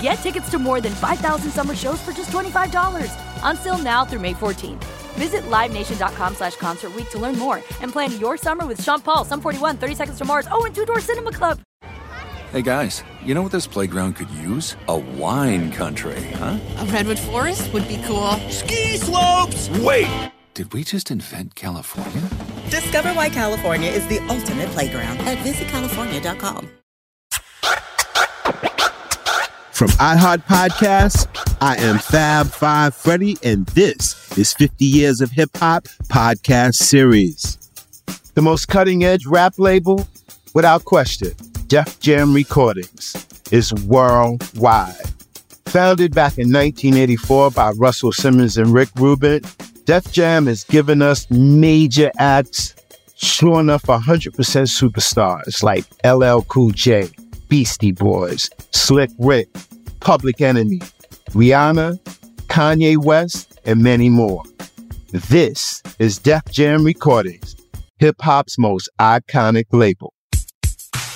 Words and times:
Get 0.00 0.14
tickets 0.16 0.50
to 0.50 0.58
more 0.58 0.80
than 0.80 0.92
5,000 0.92 1.50
summer 1.50 1.74
shows 1.74 2.00
for 2.00 2.12
just 2.12 2.30
$25. 2.30 3.12
Until 3.42 3.78
now 3.78 4.04
through 4.04 4.20
May 4.20 4.34
14th. 4.34 4.84
Visit 5.14 5.42
LiveNation.com 5.50 6.34
slash 6.34 6.56
Concert 6.56 6.94
Week 6.94 7.08
to 7.10 7.18
learn 7.18 7.36
more 7.38 7.56
and 7.80 7.90
plan 7.92 8.18
your 8.20 8.36
summer 8.36 8.66
with 8.66 8.82
Sean 8.82 9.00
Paul, 9.00 9.24
Sum 9.24 9.40
41, 9.40 9.76
30 9.78 9.94
Seconds 9.94 10.18
to 10.18 10.24
Mars, 10.24 10.46
oh, 10.52 10.64
and 10.64 10.74
Two 10.74 10.84
Door 10.84 11.00
Cinema 11.00 11.32
Club. 11.32 11.60
Hey 12.52 12.62
guys, 12.62 13.02
you 13.22 13.34
know 13.34 13.42
what 13.42 13.52
this 13.52 13.66
playground 13.66 14.14
could 14.14 14.30
use? 14.30 14.76
A 14.88 14.96
wine 14.96 15.70
country, 15.70 16.22
huh? 16.36 16.58
A 16.78 16.84
redwood 16.86 17.18
forest 17.18 17.70
would 17.74 17.86
be 17.86 18.00
cool. 18.06 18.30
Ski 18.48 18.96
slopes! 18.96 19.68
Wait! 19.80 20.08
Did 20.54 20.72
we 20.72 20.82
just 20.82 21.10
invent 21.10 21.56
California? 21.56 22.22
Discover 22.70 23.10
why 23.10 23.28
California 23.28 23.90
is 23.90 24.06
the 24.06 24.18
ultimate 24.28 24.70
playground 24.70 25.18
at 25.20 25.36
visitcalifornia.com. 25.38 26.70
From 29.78 29.90
iHeart 29.90 30.38
Podcasts, 30.38 31.28
I 31.60 31.76
am 31.76 32.00
Fab 32.00 32.48
Five 32.48 32.96
Freddy, 32.96 33.36
and 33.44 33.64
this 33.66 34.36
is 34.36 34.52
50 34.52 34.84
Years 34.84 35.20
of 35.20 35.30
Hip 35.30 35.56
Hop 35.58 35.84
Podcast 36.08 36.74
Series. 36.74 37.58
The 38.34 38.42
most 38.42 38.66
cutting 38.66 39.04
edge 39.04 39.24
rap 39.24 39.54
label, 39.56 40.08
without 40.52 40.84
question, 40.84 41.30
Def 41.68 42.00
Jam 42.00 42.34
Recordings, 42.34 43.24
is 43.52 43.72
worldwide. 43.84 44.96
Founded 45.66 46.12
back 46.12 46.38
in 46.38 46.52
1984 46.52 47.52
by 47.52 47.70
Russell 47.76 48.10
Simmons 48.10 48.58
and 48.58 48.74
Rick 48.74 48.88
Rubin, 48.96 49.42
Def 49.84 50.10
Jam 50.10 50.46
has 50.46 50.64
given 50.64 51.02
us 51.02 51.30
major 51.30 52.10
acts, 52.18 52.74
sure 53.14 53.60
enough 53.60 53.84
100% 53.84 54.32
superstars 54.34 55.62
like 55.62 55.84
LL 56.04 56.42
Cool 56.48 56.72
J, 56.72 57.08
Beastie 57.48 57.92
Boys, 57.92 58.50
Slick 58.72 59.10
Rick, 59.18 59.48
Public 60.00 60.40
Enemy, 60.40 60.80
Rihanna, 61.30 61.98
Kanye 62.46 62.96
West, 62.96 63.58
and 63.64 63.82
many 63.82 64.08
more. 64.08 64.42
This 65.12 65.82
is 65.98 66.18
Def 66.18 66.44
Jam 66.50 66.84
Recordings, 66.84 67.56
hip 67.98 68.16
hop's 68.20 68.58
most 68.58 68.88
iconic 69.00 69.66
label. 69.72 70.12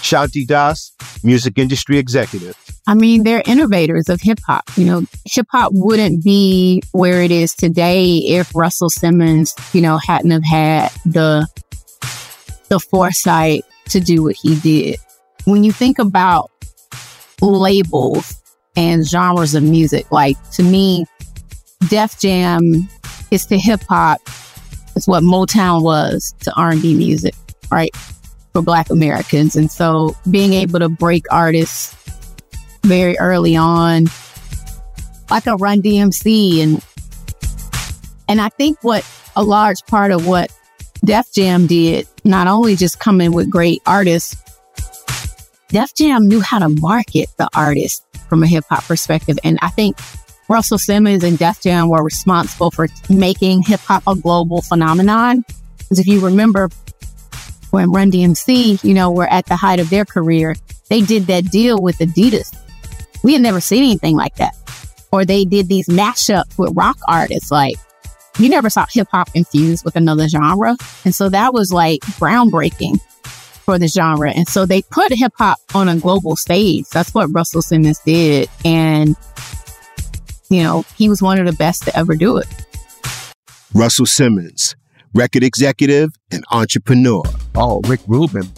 Shanti 0.02 0.46
Das, 0.46 0.92
music 1.22 1.58
industry 1.58 1.98
executive. 1.98 2.56
I 2.86 2.94
mean, 2.94 3.22
they're 3.22 3.42
innovators 3.46 4.08
of 4.08 4.20
hip 4.20 4.40
hop. 4.46 4.64
You 4.76 4.84
know, 4.86 5.02
hip 5.24 5.46
hop 5.50 5.72
wouldn't 5.74 6.24
be 6.24 6.82
where 6.92 7.22
it 7.22 7.30
is 7.30 7.54
today 7.54 8.16
if 8.16 8.54
Russell 8.54 8.90
Simmons, 8.90 9.54
you 9.72 9.80
know, 9.80 9.98
hadn't 9.98 10.32
have 10.32 10.44
had 10.44 10.90
the 11.04 11.46
the 12.68 12.80
foresight 12.80 13.64
to 13.90 14.00
do 14.00 14.22
what 14.22 14.34
he 14.34 14.58
did. 14.60 14.98
When 15.44 15.64
you 15.64 15.72
think 15.72 15.98
about 15.98 16.50
labels 17.40 18.40
and 18.76 19.06
genres 19.06 19.54
of 19.54 19.62
music, 19.62 20.10
like 20.12 20.36
to 20.52 20.62
me, 20.62 21.04
Def 21.88 22.18
Jam 22.20 22.88
is 23.30 23.46
to 23.46 23.58
hip 23.58 23.82
hop. 23.88 24.20
It's 24.94 25.08
what 25.08 25.22
Motown 25.22 25.82
was 25.82 26.34
to 26.40 26.52
R&B 26.54 26.94
music, 26.94 27.34
right? 27.70 27.94
For 28.52 28.62
Black 28.62 28.90
Americans. 28.90 29.56
And 29.56 29.70
so 29.70 30.14
being 30.30 30.52
able 30.52 30.78
to 30.78 30.88
break 30.88 31.24
artists 31.30 31.96
very 32.82 33.18
early 33.18 33.56
on, 33.56 34.06
like 35.30 35.46
a 35.46 35.56
Run 35.56 35.82
DMC. 35.82 36.62
And, 36.62 36.84
and 38.28 38.40
I 38.40 38.48
think 38.50 38.78
what 38.82 39.08
a 39.34 39.42
large 39.42 39.84
part 39.86 40.12
of 40.12 40.26
what 40.26 40.52
Def 41.04 41.32
Jam 41.32 41.66
did, 41.66 42.06
not 42.24 42.46
only 42.46 42.76
just 42.76 43.00
coming 43.00 43.32
with 43.32 43.50
great 43.50 43.82
artists, 43.86 44.36
Def 45.72 45.94
Jam 45.94 46.28
knew 46.28 46.42
how 46.42 46.58
to 46.58 46.68
market 46.68 47.30
the 47.38 47.48
artist 47.54 48.04
from 48.28 48.42
a 48.42 48.46
hip 48.46 48.64
hop 48.68 48.84
perspective. 48.84 49.38
And 49.42 49.58
I 49.62 49.70
think 49.70 49.96
Russell 50.48 50.76
Simmons 50.76 51.24
and 51.24 51.38
Def 51.38 51.62
Jam 51.62 51.88
were 51.88 52.04
responsible 52.04 52.70
for 52.70 52.88
making 53.08 53.62
hip 53.62 53.80
hop 53.80 54.02
a 54.06 54.14
global 54.14 54.60
phenomenon. 54.60 55.44
Because 55.78 55.98
if 55.98 56.06
you 56.06 56.20
remember 56.20 56.68
when 57.70 57.90
Run 57.90 58.12
DMC, 58.12 58.84
you 58.84 58.92
know, 58.92 59.10
were 59.10 59.26
at 59.26 59.46
the 59.46 59.56
height 59.56 59.80
of 59.80 59.88
their 59.88 60.04
career, 60.04 60.56
they 60.90 61.00
did 61.00 61.26
that 61.28 61.50
deal 61.50 61.80
with 61.80 61.98
Adidas. 62.00 62.54
We 63.24 63.32
had 63.32 63.40
never 63.40 63.60
seen 63.62 63.82
anything 63.82 64.14
like 64.14 64.36
that. 64.36 64.54
Or 65.10 65.24
they 65.24 65.46
did 65.46 65.68
these 65.68 65.88
mashups 65.88 66.58
with 66.58 66.76
rock 66.76 66.98
artists. 67.08 67.50
Like, 67.50 67.76
you 68.38 68.50
never 68.50 68.68
saw 68.68 68.84
hip 68.92 69.08
hop 69.10 69.30
infused 69.34 69.86
with 69.86 69.96
another 69.96 70.28
genre. 70.28 70.76
And 71.06 71.14
so 71.14 71.30
that 71.30 71.54
was 71.54 71.72
like 71.72 72.00
groundbreaking 72.00 73.00
for 73.62 73.78
the 73.78 73.88
genre. 73.88 74.30
And 74.30 74.48
so 74.48 74.66
they 74.66 74.82
put 74.82 75.12
hip 75.12 75.32
hop 75.36 75.58
on 75.74 75.88
a 75.88 75.96
global 75.96 76.36
stage. 76.36 76.88
That's 76.90 77.14
what 77.14 77.32
Russell 77.32 77.62
Simmons 77.62 78.00
did. 78.00 78.48
And, 78.64 79.16
you 80.50 80.62
know, 80.62 80.84
he 80.96 81.08
was 81.08 81.22
one 81.22 81.38
of 81.38 81.46
the 81.46 81.52
best 81.52 81.84
to 81.84 81.96
ever 81.96 82.14
do 82.16 82.36
it. 82.36 82.46
Russell 83.74 84.06
Simmons, 84.06 84.76
record 85.14 85.42
executive 85.42 86.10
and 86.30 86.44
entrepreneur. 86.50 87.22
Oh, 87.54 87.80
Rick 87.86 88.00
Rubin. 88.06 88.48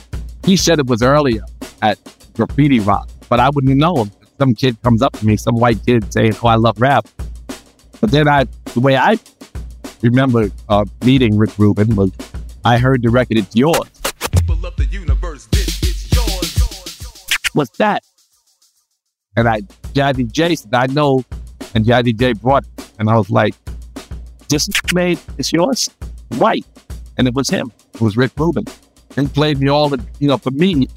He 0.45 0.57
said 0.57 0.79
it 0.79 0.87
was 0.87 1.03
earlier 1.03 1.43
at 1.83 1.99
Graffiti 2.35 2.81
Rock, 2.81 3.09
but 3.29 3.41
I 3.41 3.51
wouldn't 3.51 3.77
know. 3.77 4.03
If 4.03 4.11
some 4.39 4.55
kid 4.55 4.81
comes 4.83 5.03
up 5.03 5.13
to 5.19 5.27
me, 5.27 5.37
some 5.37 5.57
white 5.57 5.85
kid 5.87 6.13
saying, 6.13 6.35
Oh, 6.43 6.49
I 6.49 6.57
love 6.57 6.81
rap. 6.81 7.07
But 8.01 8.11
then 8.11 8.29
I, 8.29 8.45
the 8.75 8.81
way 8.81 8.97
I 8.97 9.19
remember 10.03 10.51
uh, 10.69 10.85
meeting 11.05 11.37
Rick 11.39 11.59
Rubin 11.59 11.95
was 11.95 12.11
I 12.65 12.79
heard 12.79 13.03
the 13.03 13.11
record, 13.11 13.39
It's 13.39 13.55
Yours. 13.55 13.89
The 14.77 14.87
universe, 14.87 15.49
yours. 16.12 17.51
What's 17.53 17.77
that? 17.79 18.03
And 19.37 19.49
I, 19.49 19.61
Jazzy 19.93 20.31
Jay 20.31 20.57
said, 20.57 20.75
I 20.75 20.87
know. 20.87 21.25
And 21.75 21.85
Jazzy 21.85 22.17
Jay 22.17 22.33
brought 22.33 22.65
it. 22.65 22.91
And 22.99 23.09
I 23.09 23.17
was 23.17 23.31
like, 23.31 23.55
this 24.49 24.69
made, 24.93 25.19
it's 25.39 25.53
yours? 25.53 25.89
White. 26.37 26.67
And 27.19 27.29
it 27.29 27.35
was 27.35 27.49
him. 27.49 27.73
It 27.95 28.01
was 28.01 28.17
Rick 28.17 28.33
Rubin. 28.37 28.65
And 29.17 29.29
he 29.29 29.33
played 29.33 29.61
me 29.61 29.69
all 29.69 29.89
the, 29.89 30.05
you 30.19 30.29
know, 30.29 30.39
for 30.39 30.51
me, 30.51 30.89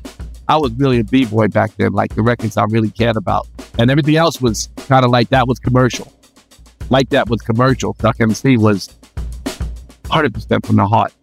I 0.47 0.57
was 0.57 0.71
really 0.73 0.99
a 0.99 1.03
B-boy 1.03 1.49
back 1.49 1.75
then, 1.77 1.91
like 1.93 2.15
the 2.15 2.21
records 2.21 2.57
I 2.57 2.63
really 2.65 2.89
cared 2.89 3.17
about. 3.17 3.47
And 3.77 3.91
everything 3.91 4.15
else 4.15 4.41
was 4.41 4.69
kind 4.87 5.05
of 5.05 5.11
like 5.11 5.29
that 5.29 5.47
was 5.47 5.59
commercial. 5.59 6.11
Like 6.89 7.09
that 7.09 7.29
was 7.29 7.41
commercial. 7.41 7.93
Duck 7.99 8.19
MC 8.19 8.57
was 8.57 8.87
100% 10.05 10.65
from 10.65 10.77
the 10.77 10.87
heart. 10.87 11.13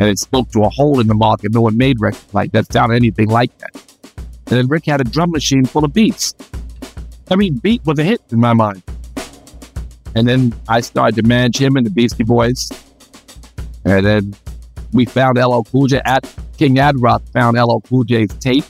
And 0.00 0.08
it 0.08 0.18
spoke 0.18 0.50
to 0.52 0.62
a 0.64 0.68
hole 0.68 1.00
in 1.00 1.06
the 1.06 1.14
market. 1.14 1.52
No 1.52 1.60
one 1.60 1.76
made 1.76 2.00
records 2.00 2.32
like 2.34 2.52
that, 2.52 2.72
sounded 2.72 2.96
anything 2.96 3.28
like 3.28 3.56
that. 3.58 3.70
And 4.46 4.58
then 4.58 4.68
Rick 4.68 4.86
had 4.86 5.00
a 5.00 5.04
drum 5.04 5.30
machine 5.30 5.64
full 5.64 5.84
of 5.84 5.92
beats. 5.92 6.34
I 7.30 7.36
mean, 7.36 7.56
beat 7.58 7.84
was 7.86 7.98
a 7.98 8.04
hit 8.04 8.20
in 8.30 8.40
my 8.40 8.52
mind. 8.52 8.82
And 10.14 10.28
then 10.28 10.54
I 10.68 10.80
started 10.80 11.16
to 11.16 11.26
manage 11.26 11.56
him 11.56 11.76
and 11.76 11.86
the 11.86 11.90
Beastie 11.90 12.24
Boys. 12.24 12.68
And 13.84 14.04
then 14.04 14.34
we 14.92 15.06
found 15.06 15.38
LL 15.38 15.62
Cool 15.62 15.86
J 15.86 16.02
at 16.04 16.30
King 16.58 16.78
Ad 16.78 17.00
Rock 17.00 17.22
found 17.32 17.56
LL 17.56 17.80
Cool 17.80 18.04
J's 18.04 18.32
tape. 18.34 18.64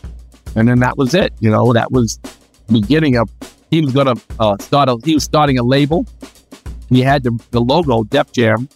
And 0.55 0.69
then 0.69 0.79
that 0.81 0.97
was 0.97 1.15
it. 1.15 1.33
You 1.41 1.51
know, 1.51 1.73
that 1.73 1.91
was 1.91 2.19
beginning 2.71 3.17
of, 3.17 3.29
he 3.71 3.81
was 3.81 3.93
to 3.95 4.21
uh, 4.39 4.57
start 4.59 4.89
a, 4.89 4.97
he 5.05 5.15
was 5.15 5.25
starting 5.25 5.59
a 5.59 5.63
label. 5.63 6.07
He 6.89 7.01
had 7.01 7.23
the, 7.23 7.39
the 7.51 7.61
logo, 7.61 8.05
Def 8.05 8.33
Jam, 8.33 8.69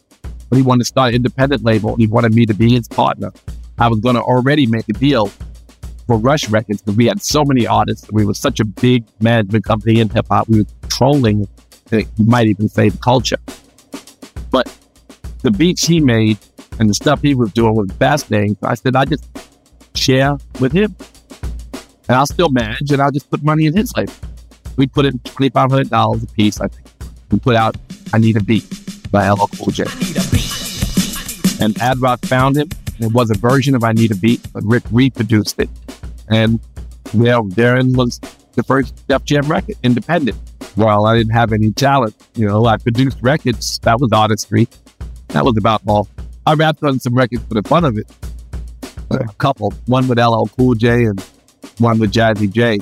he 0.55 0.63
wanted 0.63 0.81
to 0.81 0.85
start 0.85 1.09
an 1.11 1.17
independent 1.17 1.65
label. 1.65 1.91
And 1.91 2.01
he 2.01 2.07
wanted 2.07 2.35
me 2.35 2.47
to 2.47 2.55
be 2.55 2.73
his 2.73 2.89
partner. 2.89 3.33
I 3.79 3.89
was 3.89 4.01
going 4.01 4.15
to 4.15 4.23
already 4.23 4.67
make 4.67 4.89
a 4.89 4.93
deal 4.93 5.27
for 6.07 6.19
Rush 6.19 6.49
Records 6.49 6.83
because 6.83 6.97
we 6.97 7.07
had 7.07 7.23
so 7.23 7.45
many 7.45 7.67
artists. 7.67 8.11
We 8.13 8.25
were 8.25 8.35
such 8.35 8.61
a 8.61 8.65
big 8.65 9.05
management 9.21 9.65
company 9.65 10.01
in 10.01 10.09
hip 10.09 10.27
hop. 10.31 10.49
We 10.49 10.61
were 10.61 10.69
controlling, 10.83 11.49
eh, 11.93 12.05
you 12.17 12.25
might 12.25 12.47
even 12.47 12.69
say, 12.69 12.89
the 12.89 12.99
culture. 12.99 13.39
But 14.51 14.73
the 15.43 15.51
beats 15.51 15.87
he 15.87 16.01
made 16.01 16.39
and 16.79 16.89
the 16.89 16.95
stuff 16.95 17.23
he 17.23 17.35
was 17.35 17.53
doing 17.53 17.75
was 17.75 17.91
fascinating. 17.99 18.57
So 18.61 18.69
I 18.69 18.75
said, 18.75 18.97
I 18.97 19.05
just 19.05 19.27
share 19.95 20.37
with 20.61 20.73
him. 20.73 20.95
And 22.09 22.17
I'll 22.17 22.27
still 22.27 22.51
manage 22.51 22.93
and 22.93 23.03
I'll 23.03 23.11
just 23.11 23.29
put 23.31 23.43
money 23.43 23.67
in 23.67 23.77
his 23.77 23.93
label. 23.97 24.13
We 24.77 24.87
put 24.87 25.07
in 25.07 25.19
$2,500 25.21 26.23
a 26.23 26.27
piece, 26.35 26.61
I 26.61 26.69
think. 26.69 26.87
We 27.31 27.41
put 27.41 27.57
out 27.57 27.77
I 28.13 28.19
Need 28.19 28.37
a 28.37 28.43
Beat 28.43 28.86
by 29.11 29.29
LL 29.29 29.47
Cool 29.57 29.73
J. 29.73 29.85
And 31.61 31.81
Ad 31.81 31.99
Rock 32.01 32.25
found 32.27 32.57
him. 32.57 32.69
It 32.99 33.13
was 33.13 33.31
a 33.31 33.35
version 33.35 33.75
of 33.75 33.85
I 33.85 33.93
Need 33.93 34.13
a 34.13 34.17
Beat, 34.17 34.47
but 34.53 34.63
Rick 34.65 34.85
reproduced 34.91 35.59
it. 35.61 35.69
And 36.29 36.61
well, 37.15 37.45
therein 37.45 37.93
was 37.93 38.19
the 38.55 38.63
first 38.63 39.07
Def 39.07 39.25
Jam 39.25 39.47
record, 39.47 39.77
independent. 39.83 40.37
While 40.75 41.07
I 41.07 41.17
didn't 41.17 41.33
have 41.33 41.53
any 41.53 41.73
talent, 41.73 42.15
you 42.35 42.47
know, 42.47 42.67
I 42.67 42.77
produced 42.77 43.19
records. 43.23 43.79
That 43.81 43.99
was 44.01 44.11
artistry. 44.13 44.69
That 45.29 45.45
was 45.45 45.57
about 45.57 45.83
all. 45.87 46.09
I 46.47 46.55
rapped 46.55 46.83
on 46.83 47.01
some 47.01 47.15
records 47.15 47.43
for 47.45 47.55
the 47.55 47.63
fun 47.63 47.85
of 47.85 47.97
it. 47.99 48.11
A 49.11 49.25
couple, 49.39 49.73
one 49.87 50.09
with 50.09 50.19
LL 50.19 50.47
Cool 50.57 50.75
J 50.75 51.05
and 51.05 51.21
one 51.79 51.99
with 51.99 52.13
Jazzy 52.13 52.51
Jay. 52.53 52.81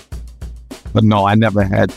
But 0.93 1.05
no, 1.05 1.27
I 1.27 1.35
never 1.35 1.63
had. 1.63 1.95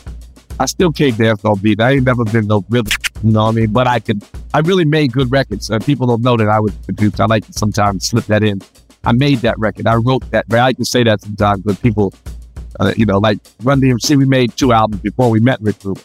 I 0.59 0.65
still 0.65 0.91
can't 0.91 1.17
dance 1.17 1.45
on 1.45 1.59
beat. 1.59 1.79
I 1.79 1.91
ain't 1.91 2.03
never 2.03 2.25
been 2.25 2.47
no 2.47 2.65
rhythm, 2.69 2.91
you 3.23 3.31
know 3.31 3.43
what 3.45 3.49
I 3.49 3.53
mean? 3.53 3.71
But 3.71 3.87
I 3.87 3.99
could. 3.99 4.23
I 4.53 4.59
really 4.59 4.85
made 4.85 5.11
good 5.11 5.31
records. 5.31 5.69
Uh, 5.69 5.79
people 5.79 6.07
don't 6.07 6.21
know 6.21 6.37
that 6.37 6.49
I 6.49 6.59
was 6.59 6.73
produced. 6.77 7.19
I 7.19 7.25
like 7.25 7.45
to 7.45 7.53
sometimes 7.53 8.07
slip 8.07 8.25
that 8.25 8.43
in. 8.43 8.61
I 9.03 9.11
made 9.11 9.39
that 9.39 9.57
record. 9.57 9.87
I 9.87 9.95
wrote 9.95 10.29
that. 10.31 10.45
I 10.51 10.73
to 10.73 10.85
say 10.85 11.03
that 11.03 11.21
sometimes, 11.21 11.61
but 11.61 11.81
people, 11.81 12.13
uh, 12.79 12.93
you 12.95 13.05
know, 13.05 13.17
like 13.17 13.39
Run 13.63 13.81
DMC, 13.81 14.17
we 14.17 14.25
made 14.25 14.55
two 14.55 14.73
albums 14.73 15.01
before 15.01 15.29
we 15.29 15.39
met 15.39 15.61
Rick 15.61 15.77
Rubin. 15.83 16.03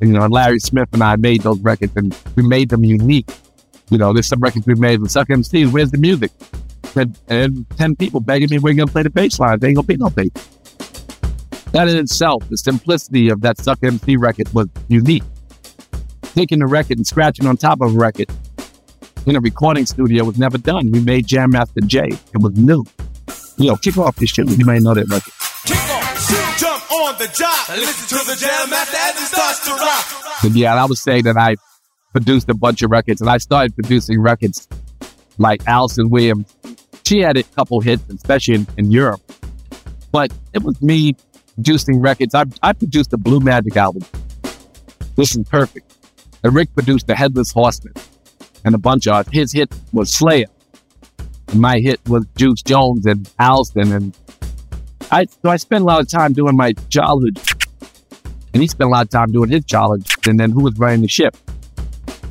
You 0.00 0.08
know, 0.08 0.22
and 0.22 0.32
Larry 0.32 0.58
Smith 0.58 0.88
and 0.92 1.02
I 1.02 1.16
made 1.16 1.42
those 1.42 1.58
records, 1.60 1.92
and 1.96 2.16
we 2.36 2.42
made 2.46 2.68
them 2.68 2.84
unique. 2.84 3.30
You 3.90 3.98
know, 3.98 4.12
there's 4.12 4.26
some 4.26 4.40
records 4.40 4.66
we 4.66 4.74
made 4.74 5.00
with 5.00 5.10
Suck 5.10 5.30
MC. 5.30 5.66
Where's 5.66 5.90
the 5.90 5.98
music? 5.98 6.30
And, 6.96 7.18
and 7.28 7.66
ten 7.76 7.96
people 7.96 8.20
begging 8.20 8.50
me, 8.50 8.58
we're 8.58 8.74
gonna 8.74 8.90
play 8.90 9.02
the 9.02 9.10
bass 9.10 9.38
line. 9.40 9.58
There 9.58 9.68
ain't 9.68 9.76
gonna 9.76 9.86
be 9.86 9.96
no 9.96 10.10
bass. 10.10 10.30
That 11.72 11.88
in 11.88 11.96
itself, 11.96 12.48
the 12.48 12.56
simplicity 12.56 13.30
of 13.30 13.40
that 13.40 13.58
Suck 13.58 13.82
MC 13.82 14.16
record 14.16 14.52
was 14.54 14.68
unique. 14.88 15.24
Taking 16.34 16.58
the 16.58 16.66
record 16.66 16.98
and 16.98 17.06
scratching 17.06 17.46
on 17.46 17.56
top 17.56 17.80
of 17.80 17.94
a 17.94 17.98
record 17.98 18.28
in 19.26 19.36
a 19.36 19.40
recording 19.40 19.86
studio 19.86 20.24
was 20.24 20.36
never 20.36 20.58
done. 20.58 20.90
We 20.90 21.00
made 21.00 21.26
Jam 21.26 21.50
Master 21.50 21.80
Jay. 21.80 22.08
It 22.08 22.38
was 22.38 22.56
new. 22.56 22.84
You 23.56 23.68
know, 23.68 23.76
kick 23.76 23.96
off 23.98 24.16
this 24.16 24.30
shit. 24.30 24.48
You 24.48 24.66
may 24.66 24.80
know 24.80 24.94
that 24.94 25.08
record. 25.08 25.32
Kick 25.64 25.76
off, 25.76 26.28
shoot, 26.28 26.58
jump 26.58 26.90
on 26.90 27.18
the 27.18 27.28
job. 27.28 27.68
Listen 27.70 28.18
to 28.18 28.24
the 28.24 28.36
jam 28.36 28.68
master 28.68 28.96
as 28.96 29.22
it 29.22 29.26
starts 29.26 29.64
to 29.64 29.70
rock. 29.74 30.40
But 30.42 30.52
yeah, 30.52 30.74
I 30.74 30.84
would 30.84 30.98
say 30.98 31.22
that 31.22 31.36
I 31.36 31.54
produced 32.12 32.48
a 32.48 32.54
bunch 32.54 32.82
of 32.82 32.90
records 32.90 33.20
and 33.20 33.30
I 33.30 33.38
started 33.38 33.74
producing 33.76 34.20
records 34.20 34.68
like 35.38 35.62
Alyson 35.64 36.10
Williams. 36.10 36.52
She 37.04 37.20
had 37.20 37.36
a 37.36 37.42
couple 37.44 37.80
hits, 37.80 38.02
especially 38.10 38.56
in, 38.56 38.66
in 38.76 38.90
Europe. 38.90 39.20
But 40.10 40.32
it 40.52 40.62
was 40.62 40.80
me 40.82 41.14
producing 41.54 42.00
records. 42.00 42.34
I, 42.34 42.44
I 42.62 42.72
produced 42.72 43.10
the 43.10 43.18
Blue 43.18 43.40
Magic 43.40 43.76
album. 43.76 44.02
This 45.16 45.36
is 45.36 45.48
perfect. 45.48 45.94
And 46.44 46.54
Rick 46.54 46.74
produced 46.74 47.06
the 47.06 47.16
Headless 47.16 47.50
Horseman 47.50 47.94
and 48.64 48.74
a 48.74 48.78
bunch 48.78 49.08
of 49.08 49.26
his 49.28 49.52
hit 49.52 49.74
was 49.92 50.14
Slayer. 50.14 50.46
And 51.48 51.60
my 51.60 51.80
hit 51.80 52.00
was 52.08 52.26
Juice 52.36 52.62
Jones 52.62 53.06
and 53.06 53.28
Alston 53.38 53.92
and 53.92 54.16
I 55.10 55.24
so 55.24 55.48
I 55.48 55.56
spent 55.56 55.82
a 55.82 55.84
lot 55.84 56.00
of 56.00 56.08
time 56.08 56.32
doing 56.32 56.56
my 56.56 56.74
childhood 56.90 57.40
and 58.52 58.62
he 58.62 58.68
spent 58.68 58.88
a 58.88 58.90
lot 58.90 59.06
of 59.06 59.10
time 59.10 59.32
doing 59.32 59.50
his 59.50 59.64
childhood 59.64 60.06
and 60.28 60.38
then 60.38 60.50
who 60.50 60.62
was 60.62 60.78
running 60.78 61.00
the 61.00 61.08
ship. 61.08 61.36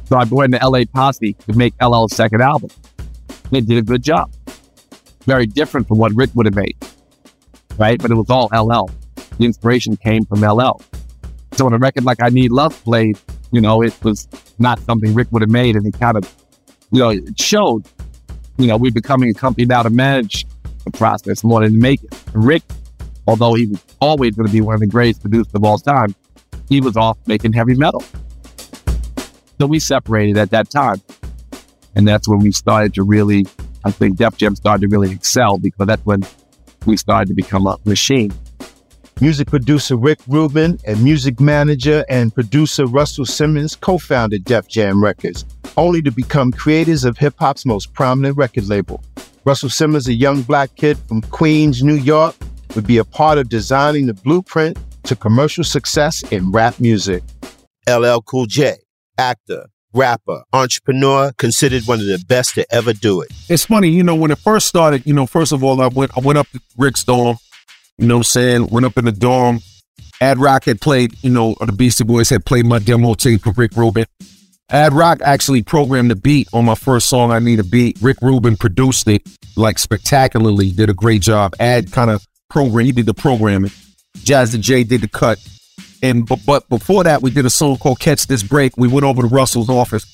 So 0.05 0.17
I 0.17 0.25
joined 0.25 0.53
the 0.53 0.59
LA 0.63 0.83
Posse 0.93 1.33
to 1.33 1.53
make 1.57 1.73
LL's 1.81 2.15
second 2.15 2.41
album. 2.41 2.69
And 3.27 3.51
they 3.51 3.61
did 3.61 3.77
a 3.77 3.81
good 3.81 4.03
job. 4.03 4.31
Very 5.25 5.47
different 5.47 5.87
from 5.87 5.97
what 5.97 6.13
Rick 6.13 6.29
would 6.35 6.45
have 6.45 6.55
made. 6.55 6.77
Right? 7.77 7.99
But 7.99 8.11
it 8.11 8.15
was 8.15 8.29
all 8.29 8.49
LL. 8.53 8.89
The 9.37 9.45
inspiration 9.45 9.97
came 9.97 10.23
from 10.25 10.41
LL. 10.41 10.81
So 11.53 11.65
when 11.65 11.73
a 11.73 11.77
record 11.77 12.03
like 12.03 12.21
I 12.21 12.29
Need 12.29 12.51
Love 12.51 12.81
played, 12.83 13.17
you 13.53 13.61
know, 13.61 13.83
it 13.83 13.93
was 14.03 14.27
not 14.57 14.79
something 14.79 15.13
Rick 15.13 15.27
would 15.31 15.43
have 15.43 15.51
made. 15.51 15.75
And 15.75 15.85
he 15.85 15.91
kind 15.91 16.17
of, 16.17 16.35
you 16.91 16.99
know, 16.99 17.09
it 17.09 17.39
showed, 17.39 17.85
you 18.57 18.65
know, 18.65 18.75
we're 18.75 18.91
becoming 18.91 19.29
a 19.29 19.33
company 19.33 19.65
now 19.65 19.83
to 19.83 19.91
manage 19.91 20.45
the 20.83 20.91
process 20.91 21.43
more 21.43 21.61
than 21.61 21.73
to 21.73 21.79
make 21.79 22.03
it. 22.03 22.13
And 22.33 22.43
Rick, 22.43 22.63
although 23.27 23.53
he 23.53 23.67
was 23.67 23.81
always 24.01 24.35
going 24.35 24.47
to 24.47 24.51
be 24.51 24.59
one 24.59 24.73
of 24.73 24.81
the 24.81 24.87
greatest 24.87 25.21
producers 25.21 25.53
of 25.53 25.63
all 25.63 25.77
time, 25.77 26.15
he 26.67 26.81
was 26.81 26.97
off 26.97 27.19
making 27.27 27.53
heavy 27.53 27.75
metal. 27.75 28.03
So 29.61 29.67
we 29.67 29.79
separated 29.79 30.37
at 30.37 30.49
that 30.49 30.71
time. 30.71 30.99
And 31.95 32.07
that's 32.07 32.27
when 32.27 32.39
we 32.39 32.51
started 32.51 32.95
to 32.95 33.03
really, 33.03 33.45
I 33.85 33.91
think 33.91 34.17
Def 34.17 34.35
Jam 34.35 34.55
started 34.55 34.81
to 34.81 34.87
really 34.87 35.11
excel 35.11 35.59
because 35.59 35.85
that's 35.85 36.03
when 36.07 36.23
we 36.87 36.97
started 36.97 37.27
to 37.27 37.35
become 37.35 37.67
a 37.67 37.77
machine. 37.85 38.33
Music 39.21 39.47
producer 39.47 39.95
Rick 39.95 40.19
Rubin 40.27 40.79
and 40.85 41.03
music 41.03 41.39
manager 41.39 42.03
and 42.09 42.33
producer 42.33 42.85
Russell 42.85 43.25
Simmons 43.25 43.75
co 43.75 43.97
founded 43.97 44.43
Def 44.43 44.67
Jam 44.67 45.03
Records, 45.03 45.45
only 45.77 46.01
to 46.01 46.11
become 46.11 46.51
creators 46.51 47.05
of 47.05 47.17
hip 47.17 47.35
hop's 47.37 47.65
most 47.65 47.93
prominent 47.93 48.35
record 48.37 48.67
label. 48.67 49.03
Russell 49.45 49.69
Simmons, 49.69 50.07
a 50.07 50.13
young 50.13 50.41
black 50.41 50.75
kid 50.75 50.97
from 51.07 51.21
Queens, 51.21 51.83
New 51.83 51.95
York, 51.95 52.35
would 52.75 52.87
be 52.87 52.97
a 52.97 53.05
part 53.05 53.37
of 53.37 53.49
designing 53.49 54.07
the 54.07 54.13
blueprint 54.13 54.77
to 55.03 55.15
commercial 55.15 55.63
success 55.63 56.23
in 56.31 56.51
rap 56.51 56.79
music. 56.79 57.23
LL 57.87 58.19
Cool 58.25 58.45
J, 58.47 58.77
actor, 59.17 59.67
rapper, 59.93 60.43
entrepreneur, 60.53 61.31
considered 61.33 61.83
one 61.83 61.99
of 61.99 62.07
the 62.07 62.23
best 62.27 62.55
to 62.55 62.65
ever 62.73 62.93
do 62.93 63.21
it. 63.21 63.31
It's 63.47 63.65
funny, 63.65 63.89
you 63.89 64.03
know, 64.03 64.15
when 64.15 64.31
it 64.31 64.39
first 64.39 64.67
started, 64.67 65.05
you 65.05 65.13
know, 65.13 65.27
first 65.27 65.51
of 65.51 65.63
all, 65.63 65.81
I 65.81 65.87
went 65.87 66.17
I 66.17 66.21
went 66.21 66.39
up 66.39 66.49
to 66.51 66.59
Rick's 66.77 67.03
dorm, 67.03 67.37
you 67.97 68.07
know 68.07 68.15
what 68.15 68.19
I'm 68.19 68.23
saying? 68.23 68.67
Went 68.67 68.85
up 68.85 68.97
in 68.97 69.05
the 69.05 69.11
dorm. 69.11 69.59
Ad 70.21 70.39
Rock 70.39 70.65
had 70.65 70.79
played, 70.79 71.15
you 71.21 71.29
know, 71.29 71.55
the 71.59 71.71
Beastie 71.71 72.03
Boys 72.03 72.29
had 72.29 72.45
played 72.45 72.65
my 72.65 72.79
demo 72.79 73.13
tape 73.13 73.41
for 73.41 73.51
Rick 73.51 73.75
Rubin. 73.75 74.05
Ad 74.69 74.93
Rock 74.93 75.19
actually 75.23 75.61
programmed 75.61 76.09
the 76.09 76.15
beat 76.15 76.47
on 76.53 76.65
my 76.65 76.75
first 76.75 77.07
song, 77.07 77.31
I 77.31 77.39
Need 77.39 77.59
a 77.59 77.63
Beat. 77.63 77.97
Rick 78.01 78.17
Rubin 78.21 78.55
produced 78.55 79.07
it 79.07 79.27
like 79.55 79.77
spectacularly, 79.77 80.71
did 80.71 80.89
a 80.89 80.93
great 80.93 81.21
job. 81.21 81.53
Ad 81.59 81.91
kind 81.91 82.09
of 82.09 82.25
program, 82.49 82.85
he 82.85 82.91
did 82.91 83.05
the 83.05 83.13
programming. 83.13 83.71
Jazzy 84.17 84.59
Jay 84.59 84.83
did 84.83 85.01
the 85.01 85.07
cut. 85.07 85.39
And 86.01 86.25
but, 86.25 86.39
but 86.45 86.67
before 86.69 87.03
that, 87.03 87.21
we 87.21 87.31
did 87.31 87.45
a 87.45 87.49
song 87.49 87.77
called 87.77 87.99
Catch 87.99 88.27
This 88.27 88.43
Break. 88.43 88.77
We 88.77 88.87
went 88.87 89.05
over 89.05 89.21
to 89.21 89.27
Russell's 89.27 89.69
office. 89.69 90.05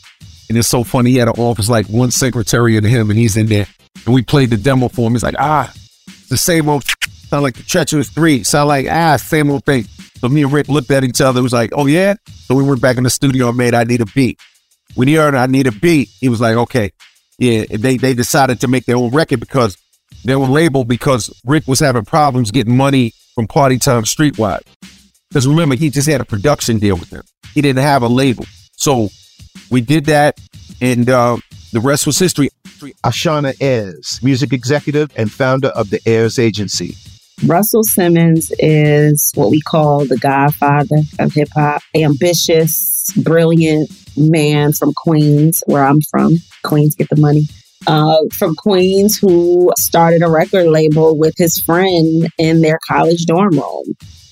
And 0.49 0.57
it's 0.57 0.67
so 0.67 0.83
funny. 0.83 1.11
He 1.11 1.17
had 1.17 1.27
an 1.27 1.35
office 1.37 1.69
like 1.69 1.85
one 1.87 2.09
secretary 2.09 2.79
to 2.79 2.87
him, 2.87 3.11
and 3.11 3.19
he's 3.19 3.37
in 3.37 3.45
there. 3.45 3.67
And 4.05 4.13
we 4.13 4.23
played 4.23 4.49
the 4.49 4.57
demo 4.57 4.87
for 4.87 5.05
him. 5.05 5.13
He's 5.13 5.23
like, 5.23 5.35
ah, 5.37 5.71
the 6.29 6.37
same 6.37 6.67
old 6.67 6.85
sound 7.29 7.43
like 7.43 7.55
the 7.55 7.63
treacherous 7.63 8.09
three. 8.09 8.43
Sound 8.43 8.67
like 8.67 8.87
ah, 8.89 9.17
same 9.17 9.50
old 9.50 9.65
thing. 9.65 9.86
So 10.19 10.27
me 10.27 10.43
and 10.43 10.51
Rick 10.51 10.67
looked 10.67 10.91
at 10.91 11.03
each 11.03 11.21
other. 11.21 11.39
It 11.39 11.43
was 11.43 11.53
like, 11.53 11.71
oh 11.74 11.86
yeah. 11.86 12.15
So 12.27 12.55
we 12.55 12.63
went 12.63 12.81
back 12.81 12.98
in 12.98 13.03
the 13.03 13.09
studio 13.09 13.50
and 13.50 13.57
made 13.57 13.74
I 13.74 13.83
Need 13.83 14.01
a 14.01 14.05
Beat. 14.07 14.39
When 14.95 15.07
he 15.07 15.15
heard 15.15 15.36
I 15.36 15.45
Need 15.45 15.67
a 15.67 15.71
Beat, 15.71 16.09
he 16.19 16.29
was 16.29 16.41
like, 16.41 16.55
okay, 16.55 16.91
yeah. 17.38 17.65
They 17.69 17.98
they 17.98 18.13
decided 18.13 18.59
to 18.62 18.67
make 18.67 18.86
their 18.86 18.98
own 18.98 19.12
record 19.12 19.39
because 19.39 19.77
they 20.25 20.36
were 20.36 20.48
label 20.48 20.83
because 20.83 21.31
Rick 21.45 21.67
was 21.67 21.79
having 21.79 22.05
problems 22.05 22.51
getting 22.51 22.75
money 22.75 23.13
from 23.36 23.48
Party 23.48 23.77
Time 23.77 24.03
Streetwise. 24.03 24.63
Because 25.29 25.48
remember, 25.48 25.75
he 25.75 25.89
just 25.89 26.09
had 26.09 26.21
a 26.21 26.25
production 26.25 26.79
deal 26.79 26.98
with 26.98 27.12
them. 27.12 27.24
He 27.53 27.62
didn't 27.62 27.83
have 27.83 28.01
a 28.01 28.07
label. 28.07 28.45
So 28.75 29.09
we 29.69 29.81
did 29.81 30.05
that, 30.05 30.39
and 30.81 31.07
uh, 31.09 31.38
the 31.71 31.79
rest 31.79 32.07
was 32.07 32.17
history. 32.17 32.50
Ashaunna 33.05 33.53
Ayers, 33.62 34.19
music 34.24 34.53
executive 34.53 35.12
and 35.15 35.31
founder 35.31 35.67
of 35.69 35.91
the 35.91 36.01
Ayers 36.07 36.39
Agency. 36.39 36.95
Russell 37.46 37.84
Simmons 37.84 38.51
is 38.60 39.31
what 39.36 39.50
we 39.50 39.62
call 39.62 40.05
the 40.05 40.17
godfather 40.17 40.98
of 41.19 41.34
hip 41.34 41.50
hop. 41.53 41.81
Ambitious, 41.96 43.12
brilliant 43.15 43.89
man 44.17 44.74
from 44.74 44.93
Queens, 44.93 45.63
where 45.65 45.84
I'm 45.84 46.01
from. 46.01 46.38
Queens 46.63 46.96
get 46.96 47.10
the 47.10 47.15
money. 47.15 47.43
Uh, 47.88 48.17
from 48.38 48.55
Queens, 48.55 49.17
who 49.17 49.72
started 49.77 50.22
a 50.22 50.29
record 50.29 50.67
label 50.67 51.17
with 51.17 51.34
his 51.38 51.60
friend 51.60 52.27
in 52.38 52.62
their 52.62 52.77
college 52.86 53.25
dorm 53.25 53.58
room. 53.58 53.86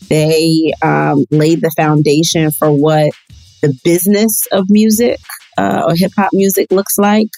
They 0.10 0.74
um, 0.82 1.26
laid 1.32 1.62
the 1.62 1.72
foundation 1.76 2.52
for 2.52 2.72
what 2.72 3.12
the 3.62 3.74
business 3.84 4.48
of 4.52 4.66
music 4.70 5.20
uh, 5.58 5.84
or 5.88 5.96
hip 5.96 6.12
hop 6.16 6.32
music 6.34 6.72
looks 6.72 6.98
like 6.98 7.30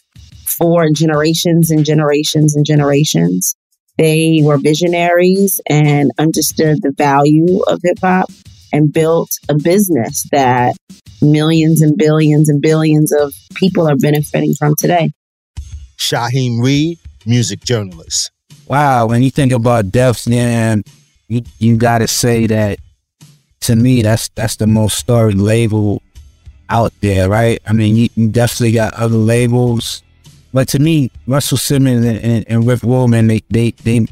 for 0.45 0.88
generations 0.93 1.69
and 1.69 1.85
generations 1.85 2.55
and 2.55 2.65
generations. 2.65 3.55
They 3.99 4.39
were 4.41 4.57
visionaries 4.57 5.59
and 5.67 6.09
understood 6.17 6.81
the 6.81 6.93
value 6.93 7.59
of 7.67 7.81
hip 7.83 7.99
hop 8.01 8.31
and 8.71 8.93
built 8.93 9.29
a 9.49 9.55
business 9.55 10.25
that 10.31 10.77
millions 11.21 11.81
and 11.81 11.97
billions 11.97 12.47
and 12.47 12.61
billions 12.61 13.11
of 13.11 13.33
people 13.55 13.89
are 13.89 13.97
benefiting 13.97 14.53
from 14.53 14.75
today. 14.77 15.11
Shaheem 15.97 16.63
Reid, 16.63 16.97
music 17.25 17.59
journalist. 17.59 18.31
Wow, 18.67 19.07
when 19.07 19.21
you 19.21 19.31
think 19.31 19.51
about 19.51 19.91
Def 19.91 20.23
Jam, 20.23 20.85
you, 21.27 21.41
you 21.57 21.75
gotta 21.75 22.07
say 22.07 22.47
that 22.47 22.79
to 23.61 23.75
me 23.75 24.01
that's 24.01 24.29
that's 24.29 24.55
the 24.55 24.67
most 24.67 24.97
storied 24.97 25.35
label 25.35 26.01
out 26.69 26.93
there, 27.01 27.27
right? 27.27 27.59
I 27.67 27.73
mean, 27.73 27.97
you, 27.97 28.09
you 28.15 28.29
definitely 28.29 28.71
got 28.71 28.93
other 28.93 29.17
labels, 29.17 30.03
but 30.53 30.67
to 30.69 30.79
me, 30.79 31.11
Russell 31.27 31.57
Simmons 31.57 32.05
and, 32.05 32.17
and, 32.19 32.45
and 32.47 32.67
Rick 32.67 32.83
Rubin, 32.83 33.27
they 33.27 33.41
they 33.49 33.71
they 33.71 34.07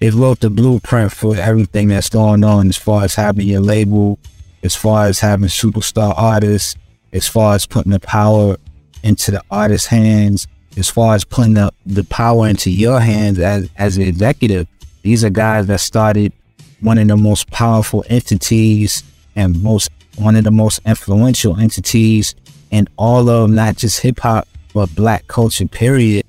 It 0.00 0.12
wrote 0.14 0.40
the 0.40 0.50
blueprint 0.50 1.12
for 1.12 1.36
everything 1.36 1.88
that's 1.88 2.10
going 2.10 2.44
on 2.44 2.68
as 2.68 2.76
far 2.76 3.04
as 3.04 3.14
having 3.14 3.46
your 3.46 3.60
label, 3.60 4.18
as 4.62 4.74
far 4.74 5.06
as 5.06 5.20
having 5.20 5.48
superstar 5.48 6.12
artists, 6.16 6.76
as 7.12 7.26
far 7.26 7.54
as 7.54 7.66
putting 7.66 7.92
the 7.92 8.00
power 8.00 8.56
into 9.02 9.30
the 9.30 9.42
artist's 9.50 9.86
hands, 9.86 10.46
as 10.76 10.90
far 10.90 11.14
as 11.14 11.24
putting 11.24 11.54
the, 11.54 11.72
the 11.86 12.04
power 12.04 12.48
into 12.48 12.70
your 12.70 13.00
hands 13.00 13.38
as, 13.38 13.70
as 13.76 13.96
an 13.96 14.02
executive. 14.02 14.66
These 15.02 15.24
are 15.24 15.30
guys 15.30 15.66
that 15.68 15.80
started 15.80 16.32
one 16.80 16.98
of 16.98 17.08
the 17.08 17.16
most 17.16 17.50
powerful 17.50 18.04
entities 18.10 19.02
and 19.36 19.62
most 19.62 19.90
one 20.16 20.36
of 20.36 20.44
the 20.44 20.50
most 20.50 20.80
influential 20.86 21.58
entities 21.58 22.34
in 22.70 22.86
all 22.96 23.28
of 23.28 23.50
not 23.50 23.76
just 23.76 24.00
hip 24.00 24.20
hop 24.20 24.46
but 24.74 24.94
black 24.94 25.26
culture. 25.28 25.66
Period. 25.66 26.26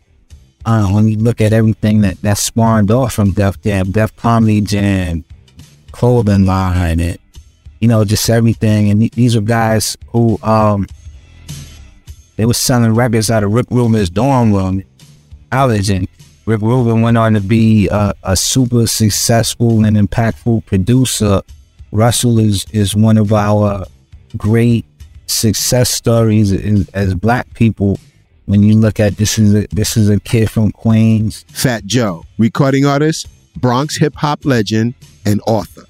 Uh, 0.66 0.88
when 0.88 1.08
you 1.08 1.18
look 1.18 1.42
at 1.42 1.52
everything 1.52 2.02
that 2.02 2.22
that 2.22 2.38
spawned 2.38 2.90
off 2.90 3.14
from 3.14 3.32
Def 3.32 3.62
Jam, 3.62 3.92
Def 3.92 4.16
Comedy 4.16 4.62
Jam, 4.62 5.26
clothing 5.92 6.46
line, 6.46 7.00
and 7.00 7.18
you 7.82 7.88
know 7.88 8.06
just 8.06 8.30
everything. 8.30 8.90
And 8.90 9.02
these 9.12 9.36
are 9.36 9.42
guys 9.42 9.98
who 10.08 10.40
um 10.42 10.88
they 12.38 12.46
were 12.46 12.54
selling 12.54 12.94
records 12.94 13.30
out 13.30 13.44
of 13.44 13.54
Rick 13.54 13.68
Rubin's 13.70 14.10
dorm 14.10 14.54
room, 14.54 14.84
college, 15.52 15.90
and 15.90 16.08
Rick 16.46 16.62
Rubin 16.62 17.02
went 17.02 17.18
on 17.18 17.34
to 17.34 17.42
be 17.42 17.88
a, 17.90 18.14
a 18.24 18.36
super 18.36 18.88
successful 18.88 19.84
and 19.84 19.98
impactful 19.98 20.66
producer. 20.66 21.42
Russell 21.92 22.40
is 22.40 22.66
is 22.72 22.96
one 22.96 23.18
of 23.18 23.34
our 23.34 23.86
great 24.38 24.86
success 25.28 25.90
stories 25.90 26.52
as, 26.52 26.90
as 26.90 27.16
black 27.16 27.54
people. 27.54 28.00
When 28.46 28.62
you 28.62 28.76
look 28.76 29.00
at 29.00 29.18
this 29.18 29.40
is 29.40 29.56
a, 29.56 29.68
this 29.72 29.98
is 29.98 30.08
a 30.10 30.20
kid 30.20 30.52
from 30.52 30.72
Queens. 30.72 31.46
Fat 31.52 31.86
Joe, 31.86 32.26
recording 32.38 32.86
artist, 32.86 33.28
Bronx 33.58 33.98
hip 33.98 34.14
hop 34.16 34.46
legend, 34.46 34.94
and 35.26 35.42
author. 35.48 35.84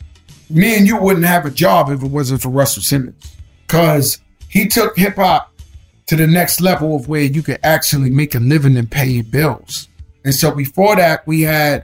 Me 0.50 0.78
and 0.78 0.88
you 0.88 0.98
wouldn't 0.98 1.26
have 1.26 1.46
a 1.46 1.52
job 1.52 1.90
if 1.90 2.02
it 2.02 2.08
wasn't 2.08 2.42
for 2.42 2.50
Russell 2.50 2.82
Simmons, 2.82 3.36
because 3.68 4.20
he 4.48 4.68
took 4.68 4.98
hip 4.98 5.16
hop 5.16 5.52
to 6.06 6.16
the 6.16 6.28
next 6.28 6.62
level 6.62 6.96
of 6.96 7.10
where 7.10 7.24
you 7.24 7.42
could 7.42 7.60
actually 7.64 8.10
make 8.10 8.36
a 8.36 8.40
living 8.40 8.78
and 8.78 8.90
pay 8.90 9.08
your 9.08 9.24
bills. 9.26 9.90
And 10.24 10.34
so 10.34 10.52
before 10.52 10.96
that, 10.96 11.28
we 11.28 11.42
had 11.42 11.84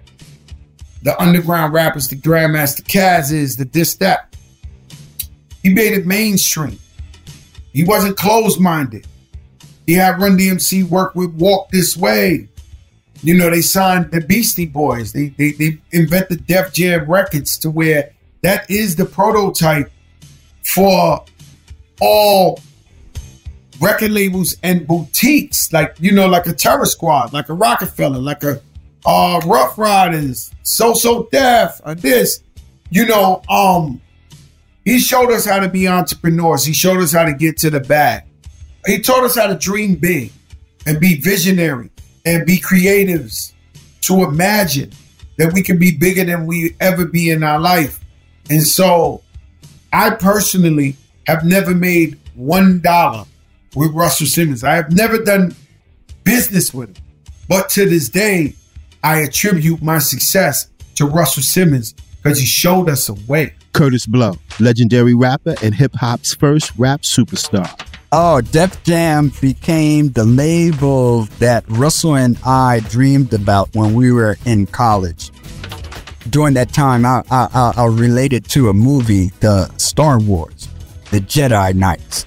the 1.03 1.19
underground 1.21 1.73
rappers, 1.73 2.07
the 2.07 2.15
Grandmaster 2.15 2.87
Caz's, 2.87 3.57
the 3.57 3.65
this, 3.65 3.95
that. 3.95 4.35
He 5.63 5.73
made 5.73 5.93
it 5.93 6.05
mainstream. 6.05 6.79
He 7.73 7.83
wasn't 7.83 8.15
closed 8.15 8.59
minded. 8.59 9.05
He 9.85 9.93
had 9.93 10.19
Run 10.19 10.38
DMC 10.38 10.88
work 10.88 11.15
with 11.15 11.33
Walk 11.33 11.69
This 11.69 11.97
Way. 11.97 12.47
You 13.23 13.38
know, 13.38 13.50
they 13.50 13.61
signed 13.61 14.11
the 14.11 14.21
Beastie 14.21 14.65
Boys. 14.65 15.13
They, 15.13 15.29
they, 15.29 15.51
they 15.51 15.77
invented 15.91 16.47
Def 16.47 16.73
Jam 16.73 17.09
Records 17.09 17.57
to 17.59 17.69
where 17.69 18.13
that 18.41 18.69
is 18.69 18.95
the 18.95 19.05
prototype 19.05 19.91
for 20.63 21.23
all 22.00 22.59
record 23.79 24.11
labels 24.11 24.55
and 24.63 24.88
boutiques, 24.88 25.71
like 25.73 25.95
you 26.00 26.11
know, 26.11 26.27
like 26.27 26.47
a 26.47 26.53
Terror 26.53 26.85
Squad, 26.85 27.33
like 27.33 27.50
a 27.50 27.53
Roc-A-Fella, 27.53 28.17
like 28.17 28.43
a 28.43 28.61
uh, 29.05 29.41
Ruff 29.45 29.77
Ryders, 29.77 30.51
So 30.63 30.93
So 30.93 31.27
Def, 31.31 31.81
or 31.85 31.95
this. 31.95 32.43
You 32.89 33.05
know, 33.05 33.41
um, 33.50 34.01
he 34.83 35.00
showed 35.00 35.31
us 35.31 35.45
how 35.45 35.59
to 35.59 35.69
be 35.69 35.88
entrepreneurs. 35.88 36.65
He 36.65 36.73
showed 36.73 37.00
us 37.00 37.13
how 37.13 37.23
to 37.23 37.33
get 37.33 37.57
to 37.59 37.69
the 37.69 37.79
bag. 37.79 38.23
He 38.85 39.00
taught 39.00 39.23
us 39.23 39.35
how 39.35 39.47
to 39.47 39.55
dream 39.55 39.95
big 39.95 40.31
and 40.85 41.00
be 41.00 41.19
visionary 41.21 41.89
and 42.25 42.45
be 42.45 42.57
creatives 42.57 43.53
to 44.01 44.23
imagine 44.23 44.91
that 45.38 45.53
we 45.53 45.61
can 45.61 45.77
be 45.77 45.95
bigger 45.97 46.23
than 46.23 46.45
we 46.45 46.75
ever 46.79 47.05
be 47.05 47.29
in 47.29 47.43
our 47.43 47.59
life. 47.59 48.00
And 48.50 48.63
so 48.63 49.23
I 49.93 50.11
personally 50.11 50.95
have 51.27 51.45
never 51.45 51.73
made 51.73 52.19
one 52.35 52.81
dollar 52.81 53.25
with 53.75 53.91
Russell 53.91 54.27
Simmons. 54.27 54.63
I 54.63 54.75
have 54.75 54.91
never 54.91 55.19
done 55.19 55.55
business 56.23 56.73
with 56.73 56.97
him. 56.97 57.03
But 57.47 57.69
to 57.69 57.88
this 57.88 58.09
day, 58.09 58.55
I 59.03 59.19
attribute 59.19 59.81
my 59.81 60.00
success 60.00 60.69
to 60.95 61.05
Russell 61.05 61.43
Simmons 61.43 61.93
because 62.21 62.39
he 62.39 62.45
showed 62.45 62.89
us 62.89 63.09
a 63.09 63.13
way. 63.27 63.53
Kurtis 63.73 64.07
Blow, 64.07 64.35
legendary 64.59 65.13
rapper 65.13 65.55
and 65.63 65.73
hip 65.73 65.93
hop's 65.95 66.33
first 66.33 66.71
rap 66.77 67.01
superstar. 67.01 67.69
Oh, 68.13 68.41
Def 68.41 68.83
Jam 68.83 69.31
became 69.39 70.09
the 70.11 70.25
label 70.25 71.23
that 71.39 71.63
Russell 71.69 72.15
and 72.15 72.37
I 72.45 72.81
dreamed 72.89 73.33
about 73.33 73.73
when 73.73 73.93
we 73.93 74.11
were 74.11 74.35
in 74.45 74.65
college. 74.65 75.31
During 76.29 76.55
that 76.55 76.73
time, 76.73 77.05
I, 77.05 77.23
I, 77.31 77.71
I 77.77 77.85
related 77.85 78.43
to 78.49 78.67
a 78.67 78.73
movie, 78.73 79.31
the 79.39 79.69
Star 79.77 80.19
Wars, 80.19 80.67
the 81.11 81.21
Jedi 81.21 81.73
Knights. 81.73 82.25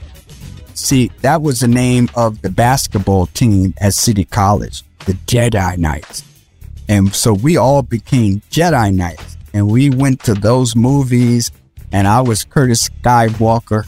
See, 0.73 1.11
that 1.21 1.43
was 1.43 1.61
the 1.61 1.69
name 1.69 2.09
of 2.15 2.41
the 2.41 2.49
basketball 2.49 3.27
team 3.27 3.75
at 3.77 3.93
City 3.93 4.25
College, 4.25 4.85
the 5.05 5.13
Jedi 5.13 5.77
Knights. 5.77 6.25
And 6.89 7.15
so 7.15 7.35
we 7.35 7.59
all 7.59 7.83
became 7.83 8.41
Jedi 8.51 8.95
Knights. 8.95 9.37
And 9.53 9.71
we 9.71 9.91
went 9.91 10.21
to 10.25 10.33
those 10.33 10.75
movies, 10.75 11.53
and 11.93 12.09
I 12.09 12.23
was 12.23 12.43
Kurtis 12.43 12.89
Skywalker. 13.03 13.87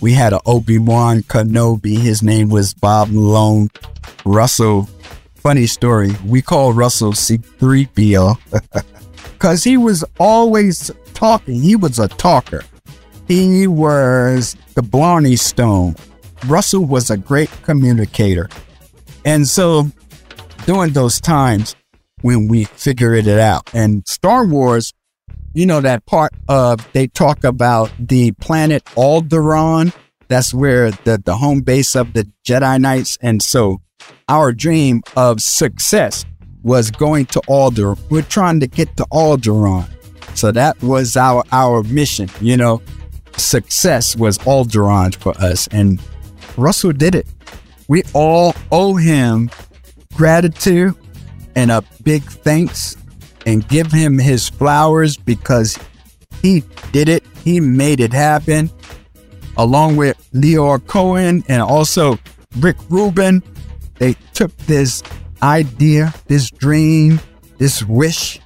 We 0.00 0.12
had 0.12 0.32
an 0.32 0.40
Obi 0.46 0.78
Wan 0.78 1.22
Kenobi. 1.22 1.98
His 1.98 2.22
name 2.22 2.48
was 2.48 2.74
Bob 2.74 3.10
Malone. 3.10 3.68
Russell, 4.24 4.88
funny 5.34 5.66
story, 5.66 6.10
we 6.26 6.42
call 6.42 6.72
Russell 6.72 7.12
C3PO 7.12 8.38
because 9.32 9.64
he 9.64 9.76
was 9.76 10.04
always 10.18 10.90
talking. 11.14 11.60
He 11.60 11.76
was 11.76 11.98
a 11.98 12.08
talker. 12.08 12.64
He 13.28 13.66
was 13.66 14.56
the 14.74 14.82
Blarney 14.82 15.36
Stone 15.36 15.94
Russell 16.46 16.84
was 16.84 17.10
a 17.10 17.16
great 17.16 17.50
communicator. 17.62 18.48
And 19.24 19.46
so 19.46 19.90
during 20.66 20.92
those 20.92 21.20
times 21.20 21.76
when 22.22 22.48
we 22.48 22.64
figured 22.64 23.26
it 23.26 23.38
out, 23.38 23.70
and 23.74 24.06
Star 24.06 24.44
Wars, 24.44 24.92
you 25.52 25.66
know, 25.66 25.80
that 25.80 26.06
part 26.06 26.32
of 26.48 26.86
they 26.92 27.06
talk 27.06 27.44
about 27.44 27.90
the 27.98 28.32
planet 28.32 28.84
Alderaan. 28.96 29.94
That's 30.28 30.54
where 30.54 30.90
the, 30.92 31.20
the 31.24 31.36
home 31.36 31.60
base 31.60 31.96
of 31.96 32.12
the 32.12 32.30
Jedi 32.44 32.80
Knights. 32.80 33.18
And 33.20 33.42
so 33.42 33.80
our 34.28 34.52
dream 34.52 35.02
of 35.16 35.40
success 35.40 36.24
was 36.62 36.90
going 36.90 37.26
to 37.26 37.40
Alder. 37.48 37.94
We're 38.10 38.22
trying 38.22 38.60
to 38.60 38.66
get 38.66 38.96
to 38.98 39.04
Alderaan. 39.04 39.88
So 40.36 40.52
that 40.52 40.80
was 40.82 41.16
our 41.16 41.44
our 41.52 41.82
mission, 41.84 42.28
you 42.40 42.56
know. 42.56 42.82
Success 43.36 44.16
was 44.16 44.38
Alderaan 44.38 45.14
for 45.14 45.32
us. 45.38 45.66
And 45.68 46.00
Russell 46.56 46.92
did 46.92 47.14
it. 47.14 47.26
We 47.88 48.02
all 48.12 48.54
owe 48.70 48.96
him 48.96 49.50
gratitude 50.14 50.94
and 51.56 51.70
a 51.70 51.82
big 52.04 52.22
thanks 52.22 52.96
and 53.46 53.66
give 53.68 53.90
him 53.90 54.18
his 54.18 54.48
flowers 54.48 55.16
because 55.16 55.78
he 56.42 56.62
did 56.92 57.08
it. 57.08 57.24
He 57.44 57.60
made 57.60 58.00
it 58.00 58.12
happen 58.12 58.70
along 59.56 59.96
with 59.96 60.16
Lyor 60.32 60.84
Cohen 60.86 61.44
and 61.48 61.62
also 61.62 62.18
Rick 62.58 62.76
Rubin. 62.88 63.42
They 63.98 64.14
took 64.34 64.56
this 64.58 65.02
idea, 65.42 66.14
this 66.26 66.50
dream, 66.50 67.20
this 67.58 67.82
wish, 67.84 68.40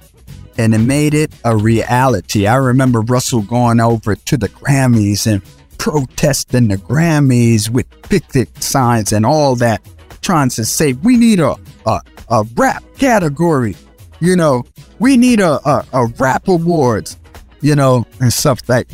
and 0.57 0.73
it 0.73 0.79
made 0.79 1.13
it 1.13 1.33
a 1.43 1.55
reality. 1.55 2.47
I 2.47 2.55
remember 2.55 3.01
Russell 3.01 3.41
going 3.41 3.79
over 3.79 4.15
to 4.15 4.37
the 4.37 4.49
Grammys 4.49 5.27
and 5.27 5.41
protesting 5.77 6.69
the 6.69 6.77
Grammys 6.77 7.69
with 7.69 7.89
picnic 8.03 8.49
signs 8.59 9.11
and 9.11 9.25
all 9.25 9.55
that, 9.57 9.81
trying 10.21 10.49
to 10.49 10.65
say 10.65 10.93
we 10.93 11.17
need 11.17 11.39
a 11.39 11.55
a, 11.85 12.01
a 12.29 12.43
rap 12.55 12.83
category, 12.97 13.75
you 14.19 14.35
know, 14.35 14.63
we 14.99 15.17
need 15.17 15.39
a, 15.39 15.59
a, 15.67 15.85
a 15.93 16.05
rap 16.17 16.47
awards, 16.47 17.17
you 17.61 17.75
know, 17.75 18.05
and 18.19 18.31
stuff 18.31 18.67
like 18.67 18.87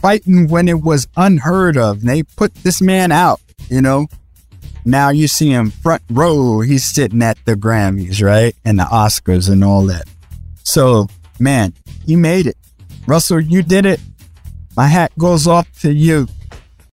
fighting 0.00 0.48
when 0.48 0.68
it 0.68 0.82
was 0.82 1.08
unheard 1.16 1.76
of. 1.76 2.00
And 2.00 2.08
they 2.08 2.22
put 2.22 2.54
this 2.56 2.80
man 2.80 3.12
out, 3.12 3.40
you 3.68 3.80
know. 3.80 4.06
Now 4.84 5.10
you 5.10 5.28
see 5.28 5.50
him 5.50 5.70
front 5.70 6.02
row, 6.10 6.60
he's 6.60 6.84
sitting 6.84 7.22
at 7.22 7.38
the 7.44 7.54
Grammys, 7.54 8.22
right? 8.22 8.56
And 8.64 8.78
the 8.78 8.84
Oscars 8.84 9.50
and 9.50 9.62
all 9.62 9.84
that. 9.86 10.04
So, 10.62 11.08
man, 11.38 11.74
he 12.06 12.16
made 12.16 12.46
it. 12.46 12.56
Russell, 13.06 13.40
you 13.40 13.62
did 13.62 13.84
it. 13.84 14.00
My 14.76 14.86
hat 14.86 15.12
goes 15.18 15.46
off 15.46 15.66
to 15.80 15.92
you. 15.92 16.28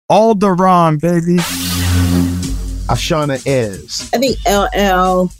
Alderaan, 0.09 0.99
baby. 0.99 1.37
Ashaunna 2.87 3.41
is. 3.45 4.09
I 4.13 4.17
think 4.17 4.37
LL, 4.47 5.31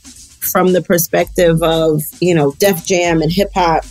from 0.46 0.74
the 0.74 0.82
perspective 0.82 1.62
of, 1.62 2.02
you 2.20 2.34
know, 2.36 2.52
Def 2.54 2.86
Jam 2.86 3.22
and 3.22 3.32
hip 3.32 3.52
hop, 3.54 3.86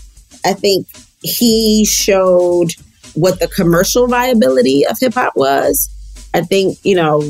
I 0.44 0.52
think 0.52 0.86
he 1.20 1.84
showed 1.84 2.72
what 3.14 3.40
the 3.40 3.48
commercial 3.48 4.06
viability 4.08 4.86
of 4.86 4.98
hip 5.00 5.14
hop 5.14 5.34
was. 5.36 5.88
I 6.34 6.42
think, 6.42 6.78
you 6.82 6.96
know, 6.96 7.22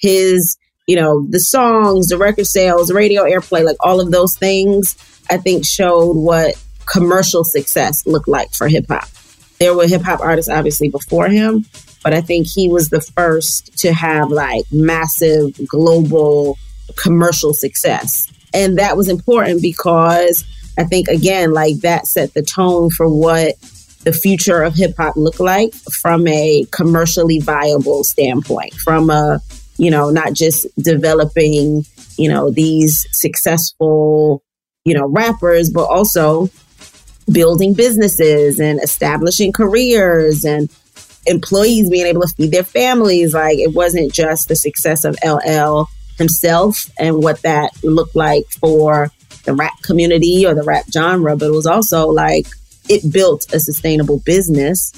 his, 0.00 0.56
you 0.86 0.96
know, 0.96 1.26
the 1.28 1.40
songs, 1.40 2.08
the 2.08 2.18
record 2.18 2.46
sales, 2.46 2.92
radio 2.92 3.22
airplay, 3.22 3.64
like 3.64 3.78
all 3.80 4.00
of 4.00 4.10
those 4.10 4.36
things, 4.36 4.94
I 5.30 5.38
think 5.38 5.64
showed 5.64 6.16
what 6.16 6.54
commercial 6.86 7.44
success 7.44 8.06
looked 8.06 8.28
like 8.28 8.52
for 8.52 8.68
hip 8.68 8.86
hop. 8.88 9.08
There 9.58 9.74
were 9.74 9.86
hip 9.86 10.02
hop 10.02 10.20
artists 10.20 10.50
obviously 10.50 10.90
before 10.90 11.28
him, 11.28 11.64
but 12.04 12.12
I 12.12 12.20
think 12.20 12.46
he 12.46 12.68
was 12.68 12.90
the 12.90 13.00
first 13.00 13.76
to 13.78 13.92
have 13.92 14.30
like 14.30 14.64
massive 14.70 15.58
global 15.66 16.58
commercial 16.96 17.52
success. 17.52 18.28
And 18.56 18.78
that 18.78 18.96
was 18.96 19.10
important 19.10 19.60
because 19.60 20.44
I 20.78 20.84
think, 20.84 21.08
again, 21.08 21.52
like 21.52 21.76
that 21.80 22.06
set 22.06 22.32
the 22.32 22.42
tone 22.42 22.88
for 22.88 23.06
what 23.06 23.54
the 24.04 24.12
future 24.12 24.62
of 24.62 24.74
hip 24.74 24.94
hop 24.96 25.14
looked 25.16 25.40
like 25.40 25.74
from 25.74 26.26
a 26.26 26.64
commercially 26.70 27.38
viable 27.38 28.02
standpoint, 28.02 28.72
from 28.74 29.10
a, 29.10 29.40
you 29.76 29.90
know, 29.90 30.08
not 30.08 30.32
just 30.32 30.66
developing, 30.78 31.84
you 32.16 32.30
know, 32.30 32.50
these 32.50 33.06
successful, 33.12 34.42
you 34.86 34.94
know, 34.94 35.06
rappers, 35.06 35.68
but 35.68 35.84
also 35.84 36.48
building 37.30 37.74
businesses 37.74 38.58
and 38.58 38.80
establishing 38.82 39.52
careers 39.52 40.44
and 40.44 40.70
employees 41.26 41.90
being 41.90 42.06
able 42.06 42.22
to 42.22 42.28
feed 42.28 42.52
their 42.52 42.64
families. 42.64 43.34
Like 43.34 43.58
it 43.58 43.74
wasn't 43.74 44.14
just 44.14 44.48
the 44.48 44.56
success 44.56 45.04
of 45.04 45.18
LL 45.22 45.88
himself 46.18 46.90
and 46.98 47.22
what 47.22 47.42
that 47.42 47.72
looked 47.82 48.16
like 48.16 48.46
for 48.60 49.10
the 49.44 49.54
rap 49.54 49.72
community 49.82 50.46
or 50.46 50.54
the 50.54 50.62
rap 50.62 50.84
genre, 50.92 51.36
but 51.36 51.46
it 51.46 51.52
was 51.52 51.66
also 51.66 52.08
like 52.08 52.46
it 52.88 53.12
built 53.12 53.52
a 53.52 53.60
sustainable 53.60 54.18
business 54.20 54.92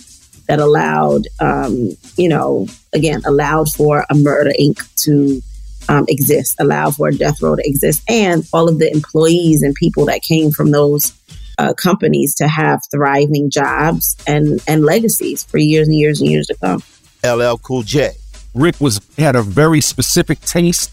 that 0.48 0.58
allowed, 0.58 1.28
um, 1.40 1.90
you 2.16 2.28
know, 2.28 2.66
again, 2.92 3.22
allowed 3.26 3.70
for 3.70 4.04
a 4.10 4.14
Murder 4.14 4.52
Inc. 4.58 4.80
to 5.04 5.42
um, 5.88 6.04
exist, 6.08 6.56
allowed 6.58 6.96
for 6.96 7.08
a 7.08 7.14
death 7.14 7.40
row 7.42 7.56
to 7.56 7.62
exist, 7.64 8.02
and 8.08 8.46
all 8.52 8.68
of 8.68 8.78
the 8.78 8.90
employees 8.90 9.62
and 9.62 9.74
people 9.74 10.06
that 10.06 10.22
came 10.22 10.50
from 10.50 10.70
those 10.70 11.12
uh, 11.58 11.74
companies 11.74 12.34
to 12.36 12.48
have 12.48 12.80
thriving 12.90 13.50
jobs 13.50 14.16
and 14.26 14.60
and 14.66 14.84
legacies 14.84 15.44
for 15.44 15.58
years 15.58 15.88
and 15.88 15.96
years 15.96 16.20
and 16.20 16.30
years 16.30 16.46
to 16.46 16.54
come. 16.56 16.82
LL 17.24 17.56
Cool 17.58 17.82
J. 17.82 18.12
Rick 18.54 18.80
was 18.80 19.00
had 19.18 19.36
a 19.36 19.42
very 19.42 19.80
specific 19.80 20.40
taste, 20.40 20.90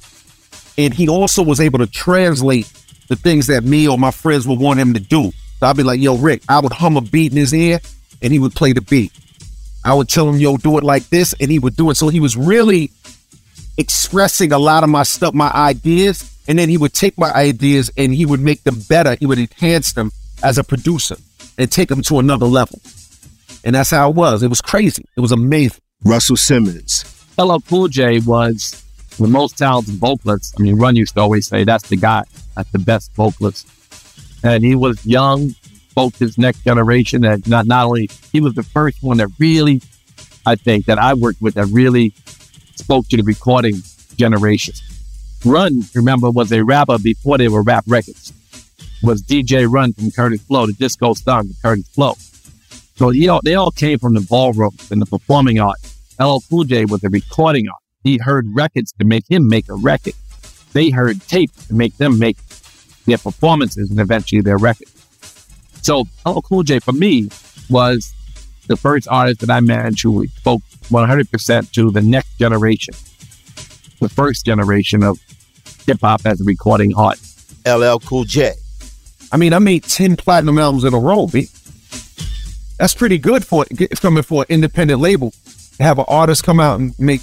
and 0.77 0.93
he 0.93 1.07
also 1.07 1.43
was 1.43 1.59
able 1.59 1.79
to 1.79 1.87
translate 1.87 2.71
the 3.07 3.15
things 3.15 3.47
that 3.47 3.63
me 3.63 3.87
or 3.87 3.97
my 3.97 4.11
friends 4.11 4.47
would 4.47 4.59
want 4.59 4.79
him 4.79 4.93
to 4.93 4.99
do. 4.99 5.31
So 5.59 5.67
I'd 5.67 5.77
be 5.77 5.83
like, 5.83 6.01
"Yo, 6.01 6.17
Rick," 6.17 6.43
I 6.49 6.59
would 6.59 6.73
hum 6.73 6.97
a 6.97 7.01
beat 7.01 7.31
in 7.31 7.37
his 7.37 7.53
ear, 7.53 7.79
and 8.21 8.33
he 8.33 8.39
would 8.39 8.53
play 8.55 8.73
the 8.73 8.81
beat. 8.81 9.11
I 9.83 9.93
would 9.93 10.09
tell 10.09 10.27
him, 10.27 10.37
"Yo, 10.37 10.57
do 10.57 10.77
it 10.77 10.83
like 10.83 11.09
this," 11.09 11.33
and 11.39 11.51
he 11.51 11.59
would 11.59 11.75
do 11.75 11.89
it. 11.89 11.95
So 11.95 12.09
he 12.09 12.19
was 12.19 12.35
really 12.35 12.91
expressing 13.77 14.51
a 14.51 14.57
lot 14.57 14.83
of 14.83 14.89
my 14.89 15.03
stuff, 15.03 15.33
my 15.33 15.51
ideas, 15.51 16.31
and 16.47 16.57
then 16.57 16.69
he 16.69 16.77
would 16.77 16.93
take 16.93 17.17
my 17.17 17.31
ideas 17.31 17.91
and 17.97 18.13
he 18.13 18.25
would 18.25 18.39
make 18.39 18.63
them 18.63 18.79
better. 18.87 19.15
He 19.15 19.25
would 19.25 19.39
enhance 19.39 19.93
them 19.93 20.11
as 20.43 20.57
a 20.57 20.63
producer 20.63 21.17
and 21.57 21.71
take 21.71 21.89
them 21.89 22.01
to 22.03 22.19
another 22.19 22.45
level. 22.45 22.79
And 23.63 23.75
that's 23.75 23.89
how 23.89 24.09
it 24.09 24.15
was. 24.15 24.43
It 24.43 24.49
was 24.49 24.61
crazy. 24.61 25.05
It 25.17 25.21
was 25.21 25.31
amazing. 25.31 25.81
Russell 26.03 26.37
Simmons. 26.37 27.03
LL 27.37 27.57
Cool 27.67 27.87
J 27.87 28.19
was 28.19 28.83
the 29.17 29.27
most 29.27 29.57
talented 29.57 29.95
vocalist. 29.95 30.55
I 30.57 30.63
mean, 30.63 30.75
Run 30.75 30.95
used 30.95 31.15
to 31.15 31.21
always 31.21 31.47
say 31.47 31.63
that's 31.63 31.87
the 31.89 31.97
guy, 31.97 32.23
that's 32.55 32.69
the 32.71 32.79
best 32.79 33.13
vocalist. 33.15 33.67
And 34.43 34.63
he 34.63 34.75
was 34.75 35.03
young, 35.05 35.55
his 36.19 36.37
next 36.37 36.63
generation. 36.63 37.23
And 37.23 37.47
not, 37.47 37.65
not 37.65 37.85
only, 37.85 38.09
he 38.31 38.41
was 38.41 38.53
the 38.53 38.63
first 38.63 39.01
one 39.01 39.17
that 39.17 39.29
really, 39.39 39.81
I 40.45 40.55
think, 40.55 40.85
that 40.85 40.99
I 40.99 41.13
worked 41.13 41.41
with 41.41 41.55
that 41.55 41.67
really 41.67 42.13
spoke 42.75 43.07
to 43.09 43.17
the 43.17 43.23
recording 43.23 43.75
generation. 44.17 44.73
Run, 45.45 45.81
remember, 45.93 46.31
was 46.31 46.51
a 46.51 46.63
rapper 46.63 46.97
before 46.97 47.37
they 47.37 47.47
were 47.47 47.63
rap 47.63 47.85
records. 47.87 48.33
Was 49.03 49.21
DJ 49.21 49.71
Run 49.71 49.93
from 49.93 50.05
Kurtis 50.11 50.45
Blow, 50.47 50.65
the 50.65 50.73
disco 50.73 51.13
star 51.13 51.43
from 51.43 51.53
Kurtis 51.63 51.93
Blow. 51.95 52.13
So 52.95 53.09
you 53.11 53.27
know, 53.27 53.41
they 53.43 53.55
all 53.55 53.71
came 53.71 53.99
from 53.99 54.13
the 54.13 54.21
ballroom 54.21 54.71
and 54.89 55.01
the 55.01 55.05
performing 55.05 55.59
art. 55.59 55.77
LL 56.19 56.39
Cool 56.49 56.63
J 56.63 56.85
was 56.85 57.03
a 57.03 57.09
recording 57.09 57.67
art. 57.67 57.84
He 58.05 58.19
heard 58.19 58.47
records 58.53 58.93
to 58.99 59.03
make 59.03 59.29
him 59.29 59.49
make 59.49 59.67
a 59.67 59.73
record. 59.73 60.13
They 60.73 60.91
heard 60.91 61.19
tape 61.27 61.51
to 61.67 61.73
make 61.73 61.97
them 61.97 62.19
make 62.19 62.37
their 63.07 63.17
performances 63.17 63.89
and 63.89 63.99
eventually 63.99 64.41
their 64.41 64.59
records. 64.59 64.91
So 65.81 66.05
LL 66.23 66.41
Cool 66.41 66.61
J 66.61 66.79
for 66.79 66.91
me 66.91 67.29
was 67.67 68.13
the 68.67 68.77
first 68.77 69.07
artist 69.07 69.39
that 69.41 69.49
I 69.49 69.59
managed 69.59 70.03
who 70.03 70.27
spoke 70.27 70.61
100% 70.89 71.71
to 71.71 71.89
the 71.89 72.01
next 72.01 72.37
generation, 72.37 72.93
the 73.99 74.09
first 74.09 74.45
generation 74.45 75.03
of 75.03 75.19
hip 75.87 76.01
hop 76.01 76.27
as 76.27 76.41
a 76.41 76.43
recording 76.43 76.95
art. 76.95 77.19
LL 77.65 77.97
Cool 77.97 78.25
J. 78.25 78.53
I 79.31 79.37
mean, 79.37 79.51
I 79.51 79.57
made 79.57 79.83
10 79.83 80.15
platinum 80.17 80.59
albums 80.59 80.83
in 80.83 80.93
a 80.93 80.99
row, 80.99 81.25
B. 81.25 81.49
That's 82.77 82.93
pretty 82.93 83.17
good 83.17 83.43
for 83.43 83.65
coming 83.99 84.21
for 84.21 84.43
an 84.43 84.47
independent 84.49 85.01
label. 85.01 85.33
To 85.77 85.83
have 85.83 85.97
an 85.97 86.05
artist 86.07 86.43
come 86.43 86.59
out 86.59 86.79
and 86.79 86.97
make 86.99 87.21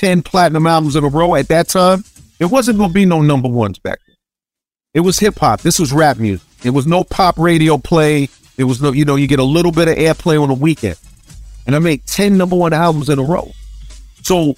10 0.00 0.22
platinum 0.22 0.66
albums 0.66 0.96
in 0.96 1.04
a 1.04 1.08
row 1.08 1.34
at 1.34 1.48
that 1.48 1.68
time, 1.68 2.02
it 2.38 2.46
wasn't 2.46 2.78
going 2.78 2.88
to 2.88 2.94
be 2.94 3.04
no 3.04 3.20
number 3.20 3.50
ones 3.50 3.78
back 3.78 3.98
then. 4.06 4.16
It 4.94 5.00
was 5.00 5.18
hip 5.18 5.38
hop. 5.38 5.60
This 5.60 5.78
was 5.78 5.92
rap 5.92 6.16
music. 6.16 6.48
It 6.64 6.70
was 6.70 6.86
no 6.86 7.04
pop 7.04 7.38
radio 7.38 7.76
play. 7.76 8.30
It 8.56 8.64
was 8.64 8.80
no, 8.80 8.92
you 8.92 9.04
know, 9.04 9.16
you 9.16 9.26
get 9.26 9.40
a 9.40 9.44
little 9.44 9.72
bit 9.72 9.88
of 9.88 9.96
airplay 9.96 10.40
on 10.40 10.48
the 10.48 10.54
weekend. 10.54 10.96
And 11.66 11.76
I 11.76 11.80
made 11.80 12.06
10 12.06 12.38
number 12.38 12.56
one 12.56 12.72
albums 12.72 13.10
in 13.10 13.18
a 13.18 13.22
row. 13.22 13.52
So 14.22 14.54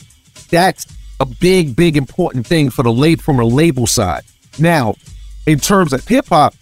that's 0.48 0.86
a 1.18 1.26
big, 1.26 1.74
big 1.74 1.96
important 1.96 2.46
thing 2.46 2.70
for 2.70 2.84
the 2.84 2.92
late 2.92 3.20
from 3.20 3.40
a 3.40 3.44
label 3.44 3.88
side. 3.88 4.22
Now, 4.60 4.94
in 5.44 5.58
terms 5.58 5.92
of 5.92 6.06
hip 6.06 6.28
hop, 6.28 6.54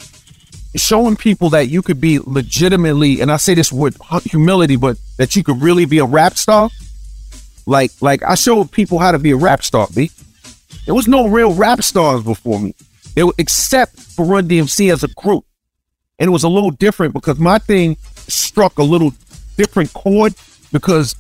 showing 0.75 1.17
people 1.17 1.51
that 1.51 1.69
you 1.69 1.83
could 1.83 2.01
be 2.01 2.19
legitimately, 2.19 3.21
and 3.21 3.31
I 3.31 3.37
say 3.37 3.53
this 3.53 3.71
with 3.71 4.01
humility, 4.25 4.77
but 4.77 4.97
that 5.19 5.37
you 5.37 5.45
could 5.45 5.61
really 5.61 5.85
be 5.85 5.99
a 5.99 6.07
rap 6.07 6.39
star. 6.39 6.71
Like, 7.67 7.91
like 8.01 8.23
I 8.23 8.35
showed 8.35 8.71
people 8.71 8.99
how 8.99 9.13
to 9.13 9.19
be 9.19 9.31
a 9.31 9.37
rap 9.37 9.63
star. 9.63 9.87
B. 9.95 10.11
There 10.87 10.95
was 10.95 11.09
no 11.09 11.29
real 11.29 11.53
rap 11.53 11.83
stars 11.83 12.23
before 12.23 12.59
me, 12.59 12.75
it, 13.17 13.33
except 13.39 14.01
for 14.01 14.25
Run 14.25 14.49
DMC 14.49 14.93
as 14.93 15.05
a 15.05 15.09
group, 15.09 15.45
and 16.19 16.29
it 16.29 16.31
was 16.31 16.43
a 16.43 16.49
little 16.49 16.71
different 16.71 17.15
because 17.15 17.39
my 17.39 17.59
thing 17.59 17.97
struck 18.15 18.79
a 18.79 18.83
little 18.83 19.13
different 19.57 19.93
chord 19.93 20.35
because 20.73 21.15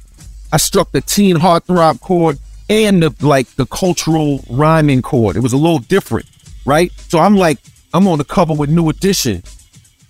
I 0.53 0.57
struck 0.57 0.92
the 0.92 1.00
teen 1.00 1.37
heartthrob 1.37 2.00
chord 2.00 2.38
and 2.68 3.03
the 3.03 3.14
like 3.20 3.48
the 3.57 3.66
cultural 3.66 4.42
rhyming 4.48 5.03
chord. 5.03 5.37
It 5.37 5.40
was 5.40 5.53
a 5.53 5.57
little 5.57 5.81
different, 5.81 6.26
right? 6.64 6.92
So 7.09 7.18
I'm 7.18 7.37
like, 7.37 7.59
I'm 7.92 8.07
on 8.09 8.18
the 8.18 8.24
cover 8.24 8.55
with 8.55 8.70
New 8.70 8.88
Edition. 8.88 9.42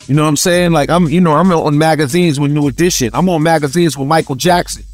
You 0.06 0.14
know 0.14 0.22
what 0.22 0.28
I'm 0.28 0.36
saying? 0.36 0.72
Like 0.72 0.90
I'm, 0.90 1.08
you 1.08 1.20
know, 1.20 1.32
I'm 1.32 1.50
on 1.52 1.78
magazines 1.78 2.38
with 2.38 2.50
New 2.50 2.68
Edition. 2.68 3.10
I'm 3.14 3.28
on 3.28 3.42
magazines 3.42 3.96
with 3.96 4.08
Michael 4.08 4.34
Jackson. 4.34 4.84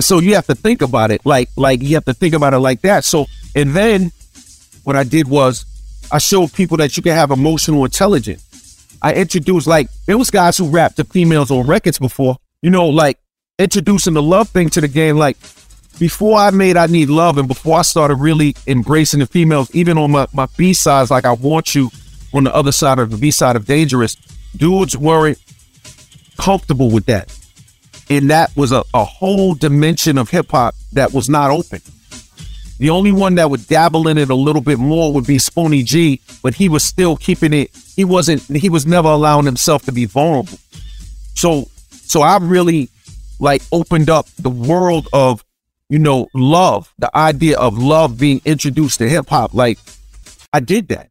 So 0.00 0.18
you 0.18 0.34
have 0.34 0.46
to 0.46 0.54
think 0.54 0.82
about 0.82 1.10
it 1.10 1.24
like, 1.24 1.48
like 1.56 1.82
you 1.82 1.94
have 1.94 2.04
to 2.06 2.14
think 2.14 2.34
about 2.34 2.54
it 2.54 2.58
like 2.58 2.80
that. 2.82 3.04
So, 3.04 3.26
and 3.54 3.70
then 3.70 4.10
what 4.82 4.96
I 4.96 5.04
did 5.04 5.28
was 5.28 5.64
I 6.10 6.18
showed 6.18 6.52
people 6.52 6.76
that 6.78 6.96
you 6.96 7.02
can 7.02 7.12
have 7.12 7.30
emotional 7.30 7.84
intelligence. 7.84 8.88
I 9.00 9.14
introduced 9.14 9.66
like 9.66 9.88
there 10.06 10.18
was 10.18 10.30
guys 10.30 10.56
who 10.56 10.68
rapped 10.68 10.96
to 10.96 11.04
females 11.04 11.50
on 11.50 11.66
records 11.66 11.98
before. 11.98 12.36
You 12.62 12.70
know, 12.70 12.88
like 12.88 13.18
introducing 13.58 14.14
the 14.14 14.22
love 14.22 14.48
thing 14.48 14.70
to 14.70 14.80
the 14.80 14.88
game. 14.88 15.16
Like 15.16 15.36
before 15.98 16.38
I 16.38 16.50
made 16.50 16.76
I 16.76 16.86
Need 16.86 17.08
Love 17.08 17.38
and 17.38 17.46
before 17.46 17.78
I 17.78 17.82
started 17.82 18.16
really 18.16 18.56
embracing 18.66 19.20
the 19.20 19.26
females, 19.26 19.72
even 19.74 19.98
on 19.98 20.10
my, 20.10 20.26
my 20.32 20.46
B 20.56 20.72
sides, 20.72 21.10
like 21.10 21.24
I 21.24 21.32
Want 21.32 21.74
You 21.74 21.90
on 22.32 22.44
the 22.44 22.54
other 22.54 22.72
side 22.72 22.98
of 22.98 23.10
the 23.10 23.16
B 23.16 23.30
side 23.30 23.56
of 23.56 23.66
Dangerous, 23.66 24.16
dudes 24.56 24.96
weren't 24.96 25.38
comfortable 26.38 26.90
with 26.90 27.06
that. 27.06 27.36
And 28.10 28.30
that 28.30 28.54
was 28.56 28.72
a, 28.72 28.84
a 28.92 29.04
whole 29.04 29.54
dimension 29.54 30.18
of 30.18 30.30
hip 30.30 30.50
hop 30.50 30.74
that 30.92 31.12
was 31.12 31.28
not 31.28 31.50
open. 31.50 31.80
The 32.78 32.90
only 32.90 33.12
one 33.12 33.36
that 33.36 33.50
would 33.50 33.66
dabble 33.68 34.08
in 34.08 34.18
it 34.18 34.30
a 34.30 34.34
little 34.34 34.60
bit 34.60 34.78
more 34.78 35.12
would 35.12 35.26
be 35.26 35.36
Spoonie 35.36 35.84
G, 35.84 36.20
but 36.42 36.54
he 36.54 36.68
was 36.68 36.82
still 36.82 37.16
keeping 37.16 37.52
it. 37.52 37.70
He 37.94 38.04
wasn't. 38.04 38.42
He 38.42 38.68
was 38.68 38.84
never 38.84 39.08
allowing 39.08 39.46
himself 39.46 39.84
to 39.84 39.92
be 39.92 40.06
vulnerable. 40.06 40.58
So, 41.34 41.68
so 41.90 42.22
I 42.22 42.36
really 42.38 42.90
like 43.38 43.62
opened 43.72 44.10
up 44.10 44.26
the 44.38 44.50
world 44.50 45.08
of, 45.12 45.44
you 45.88 45.98
know, 45.98 46.28
love. 46.34 46.92
The 46.98 47.16
idea 47.16 47.58
of 47.58 47.78
love 47.78 48.18
being 48.18 48.40
introduced 48.44 48.98
to 48.98 49.08
hip 49.08 49.28
hop. 49.28 49.54
Like, 49.54 49.78
I 50.52 50.60
did 50.60 50.88
that. 50.88 51.10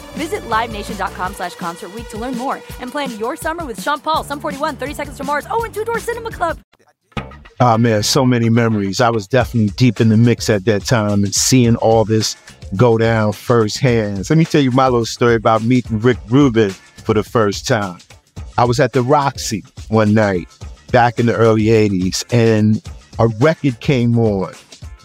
Visit 0.13 0.41
LiveNation.com 0.43 1.33
slash 1.33 1.55
Concert 1.55 1.91
to 2.09 2.17
learn 2.17 2.37
more 2.37 2.55
and 2.79 2.91
plan 2.91 3.17
your 3.17 3.35
summer 3.35 3.65
with 3.65 3.81
Sean 3.81 3.99
Paul, 3.99 4.23
Sum 4.23 4.39
41, 4.39 4.75
30 4.75 4.93
Seconds 4.93 5.17
to 5.17 5.23
Mars, 5.23 5.45
oh, 5.49 5.63
and 5.63 5.73
Two 5.73 5.83
Door 5.83 5.99
Cinema 5.99 6.31
Club. 6.31 6.59
Oh 7.59 7.77
man, 7.77 8.01
so 8.01 8.25
many 8.25 8.49
memories. 8.49 8.99
I 8.99 9.11
was 9.11 9.27
definitely 9.27 9.69
deep 9.77 10.01
in 10.01 10.09
the 10.09 10.17
mix 10.17 10.49
at 10.49 10.65
that 10.65 10.83
time 10.83 11.23
and 11.23 11.33
seeing 11.33 11.75
all 11.75 12.05
this 12.05 12.35
go 12.75 12.97
down 12.97 13.33
firsthand. 13.33 14.27
Let 14.29 14.37
me 14.37 14.45
tell 14.45 14.61
you 14.61 14.71
my 14.71 14.85
little 14.85 15.05
story 15.05 15.35
about 15.35 15.61
meeting 15.61 15.99
Rick 15.99 16.17
Rubin 16.29 16.71
for 16.71 17.13
the 17.13 17.23
first 17.23 17.67
time. 17.67 17.99
I 18.57 18.63
was 18.63 18.79
at 18.79 18.93
the 18.93 19.03
Roxy 19.03 19.63
one 19.89 20.15
night 20.15 20.47
back 20.91 21.19
in 21.19 21.27
the 21.27 21.35
early 21.35 21.65
80s 21.65 22.23
and 22.33 22.81
a 23.19 23.27
record 23.39 23.79
came 23.79 24.17
on 24.17 24.53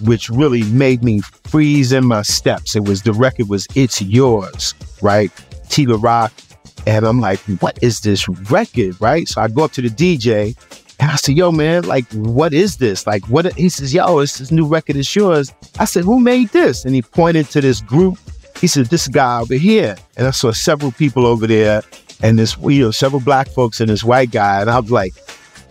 which 0.00 0.28
really 0.28 0.62
made 0.64 1.02
me 1.02 1.20
freeze 1.44 1.92
in 1.92 2.06
my 2.06 2.22
steps. 2.22 2.76
It 2.76 2.84
was 2.84 3.02
the 3.02 3.12
record 3.12 3.48
was 3.48 3.66
It's 3.74 4.02
Yours, 4.02 4.74
right? 5.06 5.30
T 5.68 5.86
La 5.86 5.96
Rock. 6.00 6.32
And 6.86 7.04
I'm 7.04 7.20
like, 7.20 7.40
what 7.60 7.82
is 7.82 8.00
this 8.00 8.28
record? 8.28 9.00
Right. 9.00 9.26
So 9.26 9.40
I 9.40 9.48
go 9.48 9.64
up 9.64 9.72
to 9.72 9.82
the 9.82 9.88
DJ 9.88 10.56
and 11.00 11.10
I 11.10 11.16
said, 11.16 11.36
yo, 11.36 11.50
man, 11.52 11.84
like, 11.84 12.10
what 12.12 12.52
is 12.52 12.76
this? 12.76 13.06
Like, 13.06 13.24
what? 13.26 13.52
He 13.54 13.68
says, 13.68 13.92
yo, 13.92 14.18
it's 14.18 14.38
this 14.38 14.50
new 14.50 14.66
record, 14.66 14.96
it's 14.96 15.14
yours. 15.14 15.52
I 15.78 15.84
said, 15.84 16.04
who 16.04 16.20
made 16.20 16.48
this? 16.50 16.84
And 16.84 16.94
he 16.94 17.02
pointed 17.02 17.46
to 17.50 17.60
this 17.60 17.80
group. 17.80 18.18
He 18.60 18.66
said, 18.66 18.86
this 18.86 19.08
guy 19.08 19.40
over 19.40 19.54
here. 19.54 19.96
And 20.16 20.26
I 20.26 20.30
saw 20.30 20.52
several 20.52 20.92
people 20.92 21.26
over 21.26 21.46
there 21.46 21.82
and 22.22 22.38
this, 22.38 22.56
you 22.58 22.84
know, 22.84 22.90
several 22.90 23.20
black 23.20 23.48
folks 23.48 23.80
and 23.80 23.90
this 23.90 24.04
white 24.04 24.30
guy. 24.30 24.60
And 24.60 24.70
I 24.70 24.78
was 24.78 24.90
like, 24.90 25.12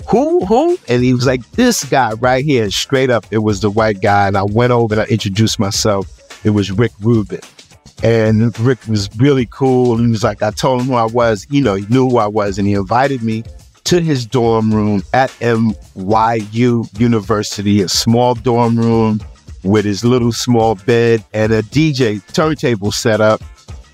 who, 0.09 0.45
who? 0.45 0.77
And 0.87 1.03
he 1.03 1.13
was 1.13 1.25
like, 1.25 1.49
this 1.51 1.83
guy 1.85 2.13
right 2.13 2.45
here. 2.45 2.69
Straight 2.69 3.09
up, 3.09 3.25
it 3.31 3.39
was 3.39 3.61
the 3.61 3.71
white 3.71 4.01
guy. 4.01 4.27
And 4.27 4.37
I 4.37 4.43
went 4.43 4.71
over 4.71 4.93
and 4.93 5.01
I 5.01 5.05
introduced 5.05 5.59
myself. 5.59 6.07
It 6.45 6.51
was 6.51 6.71
Rick 6.71 6.91
Rubin. 7.01 7.41
And 8.03 8.57
Rick 8.59 8.85
was 8.87 9.09
really 9.17 9.47
cool. 9.49 9.97
He 9.97 10.07
was 10.07 10.23
like, 10.23 10.43
I 10.43 10.51
told 10.51 10.81
him 10.81 10.87
who 10.87 10.93
I 10.95 11.05
was. 11.05 11.47
You 11.49 11.61
know, 11.61 11.75
he 11.75 11.85
knew 11.87 12.09
who 12.09 12.17
I 12.17 12.27
was. 12.27 12.57
And 12.57 12.67
he 12.67 12.73
invited 12.73 13.23
me 13.23 13.43
to 13.85 14.01
his 14.01 14.25
dorm 14.25 14.73
room 14.73 15.03
at 15.13 15.29
NYU 15.39 16.99
University, 16.99 17.81
a 17.81 17.87
small 17.87 18.35
dorm 18.35 18.77
room 18.77 19.21
with 19.63 19.85
his 19.85 20.03
little 20.03 20.31
small 20.31 20.75
bed 20.75 21.23
and 21.33 21.51
a 21.51 21.63
DJ 21.63 22.21
turntable 22.33 22.91
set 22.91 23.21
up 23.21 23.41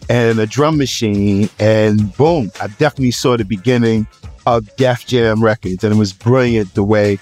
and 0.10 0.40
a 0.40 0.48
drum 0.48 0.78
machine. 0.78 1.50
And 1.60 2.16
boom, 2.18 2.52
I 2.60 2.68
definitely 2.68 3.12
saw 3.12 3.38
the 3.38 3.46
beginning 3.46 4.08
of 4.46 4.74
Def 4.76 5.06
Jam 5.06 5.44
Records. 5.44 5.84
And 5.84 5.94
it 5.94 5.98
was 5.98 6.14
brilliant 6.14 6.74
the 6.74 6.84
way 6.84 7.20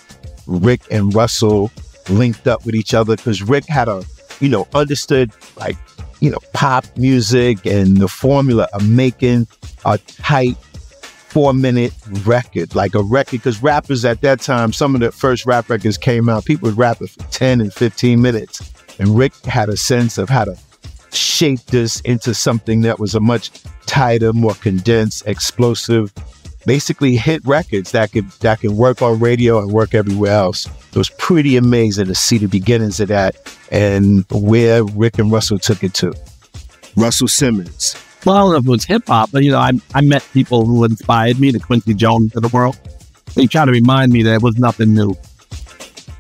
Rick 0.47 0.81
and 0.89 1.13
Russell 1.13 1.71
linked 2.09 2.47
up 2.47 2.65
with 2.65 2.75
each 2.75 2.93
other 2.93 3.15
because 3.15 3.41
Rick 3.41 3.65
had 3.65 3.87
a, 3.87 4.03
you 4.39 4.49
know, 4.49 4.67
understood 4.73 5.31
like, 5.57 5.77
you 6.19 6.29
know, 6.29 6.39
pop 6.53 6.85
music 6.97 7.65
and 7.65 7.97
the 7.97 8.07
formula 8.07 8.67
of 8.73 8.87
making 8.87 9.47
a 9.85 9.97
tight 9.97 10.57
four 11.29 11.53
minute 11.53 11.93
record, 12.23 12.75
like 12.75 12.95
a 12.95 13.03
record, 13.03 13.31
because 13.31 13.61
rappers 13.61 14.03
at 14.03 14.21
that 14.21 14.41
time, 14.41 14.73
some 14.73 14.95
of 14.95 15.01
the 15.01 15.11
first 15.11 15.45
rap 15.45 15.69
records 15.69 15.97
came 15.97 16.27
out, 16.27 16.45
people 16.45 16.67
would 16.67 16.77
rap 16.77 17.01
it 17.01 17.09
for 17.09 17.23
10 17.31 17.61
and 17.61 17.73
15 17.73 18.21
minutes. 18.21 18.73
And 18.99 19.17
Rick 19.17 19.35
had 19.45 19.69
a 19.69 19.77
sense 19.77 20.17
of 20.17 20.27
how 20.27 20.45
to 20.45 20.57
shape 21.11 21.61
this 21.67 22.01
into 22.01 22.33
something 22.33 22.81
that 22.81 22.99
was 22.99 23.15
a 23.15 23.19
much 23.19 23.51
tighter, 23.85 24.33
more 24.33 24.55
condensed, 24.55 25.25
explosive, 25.25 26.13
basically 26.69 27.15
hit 27.15 27.43
records 27.47 27.93
that 27.93 28.11
could 28.11 28.29
that 28.41 28.61
can 28.61 28.77
work 28.77 29.01
on 29.01 29.19
radio 29.19 29.57
and 29.57 29.71
work 29.71 29.95
everywhere 29.95 30.33
else. 30.33 30.67
It 30.67 30.95
was 30.95 31.09
pretty 31.17 31.57
amazing 31.57 32.05
to 32.05 32.13
see 32.13 32.37
the 32.37 32.45
beginnings 32.45 32.99
of 32.99 33.07
that 33.07 33.35
and 33.71 34.23
where 34.29 34.83
Rick 34.83 35.17
and 35.17 35.31
Russell 35.31 35.57
took 35.57 35.83
it 35.83 35.95
to. 35.95 36.13
Russell 36.95 37.27
Simmons, 37.27 37.95
well, 38.23 38.35
I 38.35 38.39
don't 38.41 38.51
know 38.51 38.57
if 38.57 38.67
it 38.67 38.69
was 38.69 38.85
hip 38.85 39.07
hop, 39.07 39.31
but 39.31 39.43
you 39.43 39.49
know, 39.49 39.57
I, 39.57 39.71
I 39.95 40.01
met 40.01 40.23
people 40.31 40.63
who 40.63 40.83
inspired 40.83 41.39
me, 41.39 41.49
the 41.49 41.59
Quincy 41.59 41.95
Jones 41.95 42.35
of 42.35 42.43
the 42.43 42.49
world. 42.49 42.77
They 43.33 43.47
try 43.47 43.65
to 43.65 43.71
remind 43.71 44.13
me 44.13 44.21
that 44.21 44.35
it 44.35 44.43
was 44.43 44.59
nothing 44.59 44.93
new. 44.93 45.15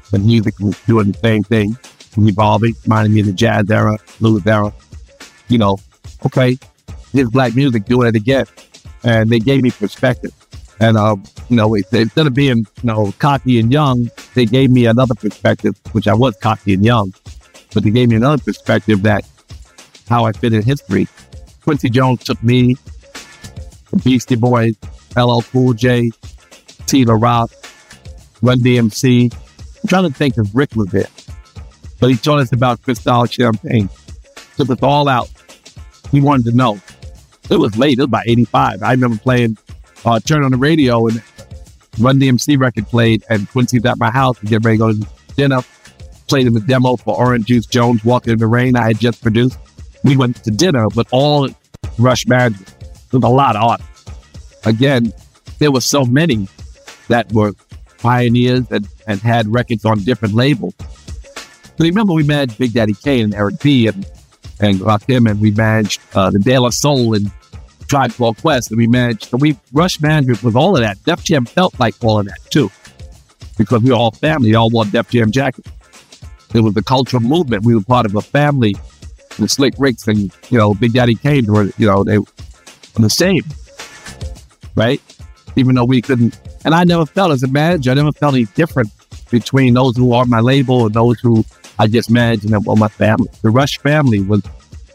The 0.09 0.17
music 0.17 0.57
was 0.59 0.79
doing 0.87 1.11
the 1.11 1.19
same 1.19 1.43
thing, 1.43 1.77
evolving, 2.17 2.73
reminding 2.85 3.13
me 3.13 3.19
of 3.19 3.27
the 3.27 3.33
jazz 3.33 3.69
era, 3.69 3.99
blues 4.19 4.47
era. 4.47 4.73
You 5.47 5.59
know, 5.59 5.77
okay, 6.25 6.57
here's 7.13 7.29
black 7.29 7.55
music 7.55 7.85
doing 7.85 8.07
it 8.07 8.15
again. 8.15 8.47
And 9.03 9.29
they 9.29 9.39
gave 9.39 9.63
me 9.63 9.71
perspective. 9.71 10.31
And, 10.79 10.97
uh, 10.97 11.15
you 11.49 11.55
know, 11.55 11.73
instead 11.73 12.27
of 12.27 12.33
being, 12.33 12.59
you 12.59 12.65
know, 12.83 13.13
cocky 13.19 13.59
and 13.59 13.71
young, 13.71 14.09
they 14.33 14.45
gave 14.45 14.71
me 14.71 14.85
another 14.85 15.15
perspective, 15.15 15.75
which 15.91 16.07
I 16.07 16.13
was 16.13 16.37
cocky 16.37 16.73
and 16.73 16.85
young, 16.85 17.13
but 17.73 17.83
they 17.83 17.89
gave 17.89 18.09
me 18.09 18.15
another 18.15 18.41
perspective 18.41 19.01
that 19.03 19.25
how 20.07 20.25
I 20.25 20.31
fit 20.31 20.53
in 20.53 20.63
history 20.63 21.07
Quincy 21.69 21.89
Jones 21.91 22.23
took 22.23 22.41
me, 22.41 22.75
Beastie 24.03 24.35
Boys, 24.35 24.75
LL 25.15 25.41
Cool 25.41 25.73
J, 25.73 26.09
T 26.87 27.05
La 27.05 27.13
Rock, 27.13 27.51
Run 28.41 28.59
DMC. 28.59 29.31
I'm 29.31 29.87
trying 29.87 30.09
to 30.09 30.09
think 30.11 30.35
if 30.37 30.47
Rick 30.53 30.75
was 30.75 30.87
there. 30.87 31.05
But 31.99 32.09
he 32.09 32.15
told 32.15 32.39
us 32.39 32.51
about 32.53 32.81
Cristal 32.81 33.25
Champagne. 33.25 33.87
Took 34.57 34.71
us 34.71 34.81
all 34.81 35.07
out. 35.07 35.29
He 36.11 36.21
wanted 36.21 36.45
to 36.45 36.57
know. 36.57 36.79
It 37.49 37.57
was 37.57 37.77
late. 37.77 37.97
It 37.97 38.01
was 38.01 38.05
about 38.05 38.27
85. 38.27 38.83
I 38.83 38.91
remember 38.91 39.17
playing, 39.17 39.57
uh, 40.05 40.19
turn 40.19 40.43
on 40.43 40.51
the 40.51 40.57
radio 40.57 41.07
and 41.07 41.21
Run 41.99 42.19
DMC 42.19 42.57
record 42.57 42.87
played 42.87 43.23
and 43.29 43.49
Quincy's 43.49 43.83
at 43.85 43.97
my 43.97 44.09
house 44.09 44.39
to 44.39 44.45
get 44.45 44.63
ready 44.63 44.77
to 44.77 44.79
go 44.79 44.93
to 44.93 45.07
dinner. 45.35 45.59
Played 46.27 46.47
him 46.47 46.55
a 46.55 46.59
demo 46.61 46.95
for 46.95 47.17
Orange 47.17 47.47
Juice 47.47 47.65
Jones, 47.65 48.05
Walking 48.05 48.33
in 48.33 48.39
the 48.39 48.47
Rain 48.47 48.75
I 48.75 48.87
had 48.87 48.99
just 48.99 49.21
produced. 49.21 49.57
We 50.03 50.15
went 50.15 50.41
to 50.43 50.51
dinner 50.51 50.87
with 50.89 51.07
all 51.11 51.49
Rush 51.97 52.25
Management. 52.27 52.73
With 53.11 53.23
a 53.23 53.29
lot 53.29 53.55
of 53.55 53.63
art. 53.63 53.81
Again, 54.65 55.11
there 55.57 55.71
were 55.71 55.81
so 55.81 56.05
many 56.05 56.47
that 57.07 57.31
were 57.33 57.53
pioneers 57.97 58.69
and, 58.69 58.87
and 59.07 59.19
had 59.19 59.51
records 59.51 59.83
on 59.83 59.99
different 60.03 60.35
labels. 60.35 60.75
So 60.79 61.83
you 61.83 61.89
remember 61.89 62.13
we 62.13 62.23
managed 62.23 62.59
Big 62.59 62.73
Daddy 62.73 62.93
Kane 62.93 63.25
and 63.25 63.33
Eric 63.33 63.59
B 63.61 63.87
and 63.87 64.05
and 64.61 64.79
Rakim 64.79 65.29
and 65.29 65.39
we 65.39 65.51
managed 65.51 66.01
uh, 66.13 66.29
the 66.29 66.39
De 66.39 66.57
La 66.59 66.69
Soul 66.69 67.15
and 67.15 67.31
Tribe 67.89 68.13
Called 68.13 68.37
Quest 68.37 68.71
and 68.71 68.77
we 68.77 68.87
managed 68.87 69.25
so 69.25 69.37
we 69.37 69.57
Rush 69.73 69.99
Management 69.99 70.43
with 70.43 70.55
all 70.55 70.75
of 70.75 70.81
that. 70.81 71.03
Def 71.03 71.23
Jam 71.23 71.45
felt 71.45 71.79
like 71.79 71.95
all 72.03 72.19
of 72.19 72.27
that 72.27 72.39
too. 72.49 72.71
Because 73.57 73.81
we 73.81 73.89
were 73.89 73.97
all 73.97 74.11
family, 74.11 74.55
all 74.55 74.69
wore 74.69 74.85
Def 74.85 75.09
Jam 75.09 75.31
jackets. 75.31 75.69
It 76.53 76.61
was 76.61 76.75
a 76.77 76.83
cultural 76.83 77.21
movement. 77.21 77.63
We 77.63 77.75
were 77.75 77.83
part 77.83 78.05
of 78.05 78.15
a 78.15 78.21
family 78.21 78.75
the 79.39 79.47
Slick 79.47 79.73
Ricks 79.77 80.07
and 80.07 80.31
you 80.49 80.57
know 80.57 80.73
Big 80.73 80.93
Daddy 80.93 81.15
Kane 81.15 81.45
were 81.51 81.71
you 81.77 81.87
know 81.87 82.03
they 82.03 82.19
were 82.19 82.25
the 82.95 83.09
same, 83.09 83.43
right? 84.75 85.01
Even 85.55 85.75
though 85.75 85.85
we 85.85 86.01
couldn't, 86.01 86.37
and 86.65 86.75
I 86.75 86.83
never 86.83 87.05
felt 87.05 87.31
as 87.31 87.43
a 87.43 87.47
manager, 87.47 87.91
I 87.91 87.93
never 87.93 88.11
felt 88.11 88.33
any 88.33 88.45
different 88.45 88.89
between 89.31 89.73
those 89.73 89.95
who 89.95 90.11
are 90.13 90.25
my 90.25 90.41
label 90.41 90.85
and 90.85 90.93
those 90.93 91.19
who 91.21 91.45
I 91.77 91.87
just 91.87 92.09
managed 92.09 92.43
and 92.43 92.65
well, 92.65 92.75
my 92.75 92.89
family. 92.89 93.29
The 93.41 93.49
Rush 93.49 93.77
family 93.77 94.21
was 94.21 94.41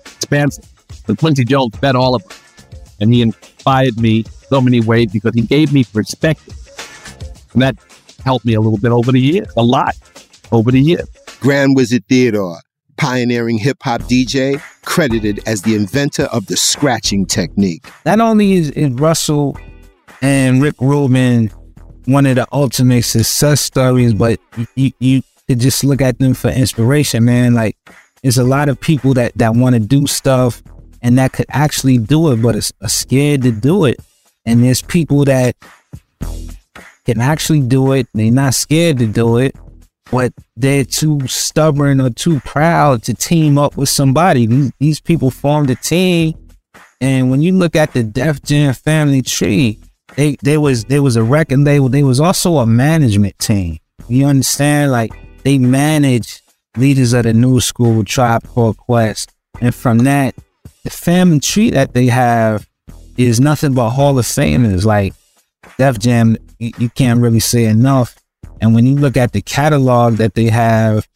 expansive. 0.05 0.67
The 1.07 1.17
Quincy 1.17 1.45
Jones 1.45 1.77
fed 1.79 1.97
all 1.97 2.15
of 2.15 2.25
us, 2.27 2.41
and 3.05 3.15
he 3.15 3.23
inspired 3.23 3.97
me 3.99 4.25
so 4.49 4.61
many 4.61 4.81
ways 4.81 5.13
because 5.13 5.35
he 5.35 5.43
gave 5.43 5.73
me 5.73 5.85
perspective, 5.85 6.55
and 7.53 7.63
that 7.63 7.77
helped 8.25 8.45
me 8.45 8.55
a 8.55 8.61
little 8.61 8.79
bit 8.79 8.91
over 8.91 9.13
the 9.13 9.21
years, 9.21 9.49
a 9.57 9.63
lot 9.63 9.95
over 10.51 10.71
the 10.71 10.81
years. 10.81 11.09
Grand 11.41 11.77
Wizard 11.77 12.05
Theodore, 12.09 12.59
pioneering 12.97 13.59
hip 13.59 13.77
hop 13.83 14.03
DJ, 14.03 14.61
credited 14.85 15.41
as 15.47 15.63
the 15.63 15.75
inventor 15.75 16.25
of 16.25 16.47
the 16.47 16.57
scratching 16.57 17.27
technique. 17.27 17.87
Not 18.07 18.21
only 18.21 18.55
is, 18.55 18.71
is 18.71 18.91
Russell 18.93 19.59
and 20.23 20.63
Rick 20.63 20.77
Rubin 20.81 21.51
one 22.07 22.27
of 22.27 22.37
the 22.37 22.47
ultimate 22.53 23.03
success 23.03 23.61
stories, 23.61 24.13
but 24.15 24.39
you, 24.75 24.93
you 24.99 25.23
could 25.49 25.61
just 25.61 25.85
look 25.85 26.01
at 26.01 26.19
them 26.19 26.35
for 26.35 26.49
inspiration, 26.51 27.25
man. 27.25 27.55
Like, 27.55 27.77
there's 28.23 28.39
a 28.39 28.45
lot 28.45 28.69
of 28.69 28.81
people 28.81 29.15
that, 29.15 29.33
that 29.37 29.55
want 29.55 29.75
to 29.75 29.81
do 29.81 30.07
stuff 30.07 30.63
and 31.05 31.19
that 31.19 31.35
could 31.35 31.47
actually 31.51 31.99
do 31.99 32.33
it, 32.33 32.41
but 32.41 32.57
are 32.57 32.89
scared 32.89 33.43
to 33.43 33.53
do 33.53 33.85
it. 33.85 34.01
And 34.47 34.65
there's 34.65 34.81
people 34.81 35.27
that 35.27 35.55
can 37.05 37.21
actually 37.21 37.61
do 37.61 37.93
it. 37.93 38.09
They're 38.15 38.33
not 38.33 38.55
scared 38.55 38.99
to 38.99 39.07
do 39.07 39.37
it, 39.37 39.55
but 40.11 40.33
they're 40.57 40.85
too 40.85 41.21
stubborn 41.29 42.01
or 42.01 42.09
too 42.09 42.41
proud 42.41 43.03
to 43.05 43.13
team 43.13 43.59
up 43.59 43.77
with 43.77 43.91
somebody. 43.91 44.71
These, 44.81 45.01
people 45.01 45.31
formed 45.31 45.69
a 45.69 45.75
team. 45.75 46.35
And 47.03 47.31
when 47.31 47.43
you 47.43 47.53
look 47.53 47.77
at 47.77 47.93
the 47.93 48.03
Def 48.03 48.43
Jam 48.43 48.73
family 48.73 49.21
tree, 49.21 49.79
they 50.17 50.37
there 50.43 50.61
was 50.61 50.85
there 50.85 51.03
was 51.03 51.17
a 51.17 51.23
record 51.23 51.61
label. 51.61 51.91
They 51.91 52.03
was 52.03 52.21
also 52.21 52.59
a 52.59 52.67
management 52.67 53.39
team. 53.39 53.79
You 54.09 54.27
understand? 54.27 54.91
Like 54.91 55.13
they 55.43 55.59
manage 55.59 56.41
leaders 56.79 57.13
of 57.13 57.25
the 57.25 57.35
new 57.35 57.61
school, 57.61 58.05
Tribe 58.05 58.49
Called 58.49 58.79
Quest, 58.79 59.33
and 59.61 59.75
from 59.75 59.99
that, 59.99 60.35
the 60.85 60.91
family 60.91 61.41
tree 61.41 61.71
that 61.71 61.95
they 61.95 62.07
have 62.07 62.69
is 63.17 63.41
nothing 63.41 63.75
but 63.75 63.91
Hall 63.91 64.19
of 64.19 64.27
Famers. 64.27 64.85
Like 64.85 65.15
Def 65.79 65.99
Jam, 65.99 66.37
you, 66.59 66.73
you 66.79 66.91
can't 66.91 67.21
really 67.21 67.41
say 67.41 67.65
enough. 67.65 68.17
And 68.61 68.75
when 68.75 68.87
you 68.87 68.95
look 68.95 69.17
at 69.17 69.33
the 69.33 69.43
catalog 69.43 70.15
that 70.15 70.35
they 70.35 70.47
have 70.47 71.09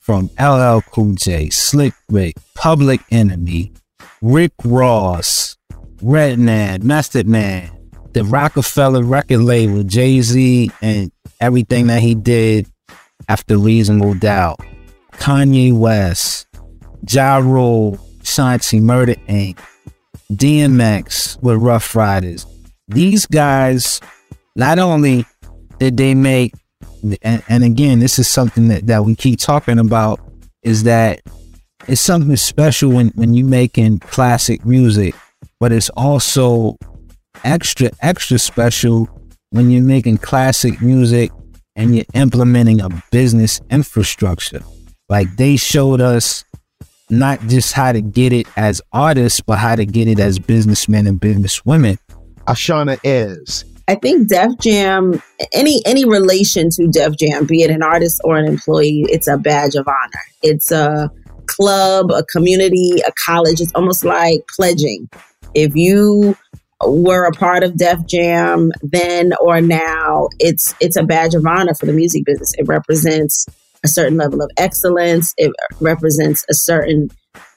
from 0.00 0.30
LL 0.38 0.80
Cool 0.90 1.14
J, 1.14 1.48
Slick 1.50 1.94
Rick, 2.08 2.36
Public 2.54 3.00
Enemy, 3.10 3.72
Rick 4.20 4.52
Ross, 4.64 5.56
Redman, 6.02 6.86
Method 6.86 7.28
Man, 7.28 7.70
the 8.12 8.24
Roc-A-Fella 8.24 9.02
record 9.04 9.38
label, 9.38 9.84
Jay 9.84 10.20
Z, 10.20 10.70
and 10.82 11.10
everything 11.40 11.86
that 11.86 12.02
he 12.02 12.14
did 12.14 12.68
after 13.28 13.56
Reasonable 13.56 14.14
Doubt, 14.14 14.60
Kanye 15.12 15.72
West, 15.72 16.46
Ja 17.08 17.36
Rule, 17.38 17.98
Shanti 18.22 18.80
Murder 18.80 19.14
Inc., 19.28 19.58
DMX 20.32 21.40
with 21.42 21.58
Ruff 21.58 21.94
Ryders. 21.94 22.46
These 22.88 23.26
guys, 23.26 24.00
not 24.56 24.78
only 24.78 25.26
did 25.78 25.96
they 25.96 26.14
make, 26.14 26.52
and, 27.22 27.42
and 27.48 27.64
again, 27.64 27.98
this 27.98 28.18
is 28.18 28.28
something 28.28 28.68
that, 28.68 28.86
that 28.86 29.04
we 29.04 29.14
keep 29.14 29.38
talking 29.38 29.78
about, 29.78 30.20
is 30.62 30.84
that 30.84 31.20
it's 31.88 32.00
something 32.00 32.36
special 32.36 32.90
when, 32.90 33.08
when 33.08 33.34
you're 33.34 33.46
making 33.46 33.98
classic 33.98 34.64
music, 34.64 35.14
but 35.58 35.72
it's 35.72 35.90
also 35.90 36.76
extra, 37.44 37.90
extra 38.00 38.38
special 38.38 39.08
when 39.50 39.70
you're 39.70 39.82
making 39.82 40.18
classic 40.18 40.80
music 40.80 41.30
and 41.76 41.96
you're 41.96 42.04
implementing 42.14 42.80
a 42.80 42.88
business 43.10 43.60
infrastructure. 43.70 44.62
Like 45.08 45.36
they 45.36 45.56
showed 45.56 46.00
us 46.00 46.44
not 47.12 47.40
just 47.42 47.74
how 47.74 47.92
to 47.92 48.00
get 48.00 48.32
it 48.32 48.46
as 48.56 48.80
artists, 48.92 49.40
but 49.40 49.58
how 49.58 49.76
to 49.76 49.84
get 49.84 50.08
it 50.08 50.18
as 50.18 50.38
businessmen 50.38 51.06
and 51.06 51.20
businesswomen. 51.20 51.98
Ashaunna 52.46 52.98
is. 53.04 53.64
I 53.86 53.96
think 53.96 54.28
Def 54.28 54.58
Jam, 54.58 55.22
any 55.52 55.82
any 55.84 56.06
relation 56.06 56.70
to 56.70 56.88
Def 56.88 57.16
Jam, 57.18 57.44
be 57.44 57.62
it 57.62 57.70
an 57.70 57.82
artist 57.82 58.20
or 58.24 58.38
an 58.38 58.46
employee, 58.46 59.04
it's 59.10 59.28
a 59.28 59.36
badge 59.36 59.74
of 59.74 59.86
honor. 59.86 60.22
It's 60.42 60.72
a 60.72 61.10
club, 61.46 62.10
a 62.10 62.24
community, 62.24 63.02
a 63.06 63.12
college. 63.24 63.60
It's 63.60 63.72
almost 63.74 64.04
like 64.04 64.46
pledging. 64.48 65.10
If 65.54 65.76
you 65.76 66.34
were 66.86 67.26
a 67.26 67.32
part 67.32 67.62
of 67.62 67.76
Def 67.76 68.06
Jam 68.06 68.72
then 68.82 69.32
or 69.40 69.60
now, 69.60 70.28
it's 70.38 70.74
it's 70.80 70.96
a 70.96 71.02
badge 71.02 71.34
of 71.34 71.44
honor 71.46 71.74
for 71.74 71.84
the 71.84 71.92
music 71.92 72.24
business. 72.24 72.54
It 72.56 72.66
represents 72.68 73.46
a 73.84 73.88
certain 73.88 74.16
level 74.16 74.42
of 74.42 74.50
excellence. 74.56 75.34
It 75.36 75.52
represents 75.80 76.44
a 76.48 76.54
certain 76.54 77.10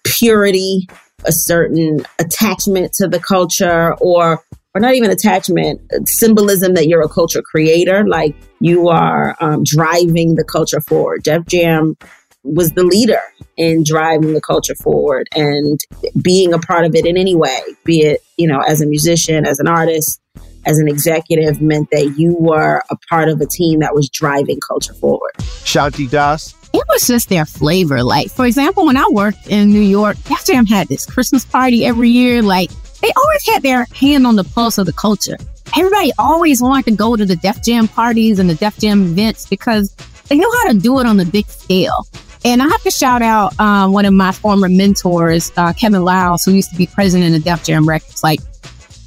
purity, 0.04 0.88
a 1.26 1.32
certain 1.32 2.06
attachment 2.20 2.94
to 2.94 3.08
the 3.08 3.20
culture, 3.20 3.94
or 3.96 4.44
or 4.74 4.82
not 4.82 4.94
even 4.94 5.10
attachment, 5.10 5.80
symbolism 6.06 6.74
that 6.74 6.88
you're 6.88 7.02
a 7.02 7.08
culture 7.08 7.42
creator, 7.42 8.06
like 8.06 8.36
you 8.60 8.90
are 8.90 9.38
um, 9.40 9.64
driving 9.64 10.36
the 10.36 10.44
culture 10.44 10.82
forward. 10.82 11.24
Def 11.24 11.46
Jam 11.46 11.96
was 12.44 12.74
the 12.74 12.84
leader 12.84 13.22
in 13.56 13.84
driving 13.86 14.34
the 14.34 14.42
culture 14.42 14.76
forward 14.76 15.30
and 15.34 15.80
being 16.22 16.54
a 16.54 16.60
part 16.60 16.86
of 16.86 16.94
it 16.94 17.06
in 17.06 17.16
any 17.16 17.36
way, 17.36 17.60
be 17.86 18.02
it, 18.02 18.22
you 18.38 18.48
know, 18.48 18.60
as 18.60 18.82
a 18.82 18.86
musician, 18.86 19.46
as 19.46 19.60
an 19.60 19.68
artist, 19.68 20.20
as 20.66 20.80
an 20.80 20.88
executive, 20.88 21.62
meant 21.62 21.90
that 21.92 22.16
you 22.18 22.36
were 22.40 22.84
a 22.90 22.98
part 23.10 23.30
of 23.30 23.42
a 23.42 23.46
team 23.46 23.80
that 23.80 23.94
was 23.94 24.10
driving 24.10 24.60
culture 24.68 24.94
forward. 24.94 25.34
Shanti 25.40 26.10
Das. 26.10 26.54
It 26.74 26.84
was 26.90 27.08
just 27.08 27.30
their 27.30 27.46
flavor. 27.46 28.04
Like, 28.04 28.30
for 28.30 28.46
example, 28.46 28.86
when 28.86 28.98
I 28.98 29.08
worked 29.12 29.48
in 29.48 29.70
New 29.70 29.80
York, 29.80 30.18
Def 30.24 30.46
Jam 30.46 30.66
had 30.66 30.88
this 30.90 31.06
Christmas 31.06 31.46
party 31.46 31.86
every 31.86 32.10
year. 32.10 32.42
Like, 32.42 32.70
they 33.02 33.12
always 33.16 33.48
had 33.48 33.64
their 33.64 33.86
hand 33.94 34.28
on 34.28 34.36
the 34.36 34.44
pulse 34.44 34.78
of 34.78 34.86
the 34.86 34.94
culture. 34.94 35.38
Everybody 35.78 36.12
always 36.20 36.62
wanted 36.62 36.86
to 36.86 36.92
go 36.92 37.16
to 37.16 37.26
the 37.26 37.36
Def 37.38 37.64
Jam 37.64 37.88
parties 37.88 38.40
and 38.40 38.50
the 38.50 38.56
Def 38.56 38.78
Jam 38.78 39.04
events 39.04 39.48
because 39.48 39.96
they 40.28 40.38
know 40.38 40.52
how 40.52 40.72
to 40.72 40.78
do 40.78 41.00
it 41.00 41.06
on 41.06 41.18
the 41.18 41.26
big 41.26 41.48
scale. 41.48 42.08
And 42.44 42.62
I 42.62 42.68
have 42.68 42.84
to 42.84 42.92
shout 42.92 43.22
out 43.22 43.60
um, 43.60 43.92
one 43.92 44.06
of 44.06 44.14
my 44.14 44.32
former 44.32 44.70
mentors, 44.70 45.52
uh, 45.58 45.74
Kevin 45.74 46.04
Liles, 46.04 46.44
who 46.44 46.52
used 46.52 46.70
to 46.72 46.78
be 46.78 46.88
president 46.88 47.36
of 47.36 47.44
Def 47.44 47.64
Jam 47.64 47.88
Records. 47.88 48.22
Like, 48.22 48.40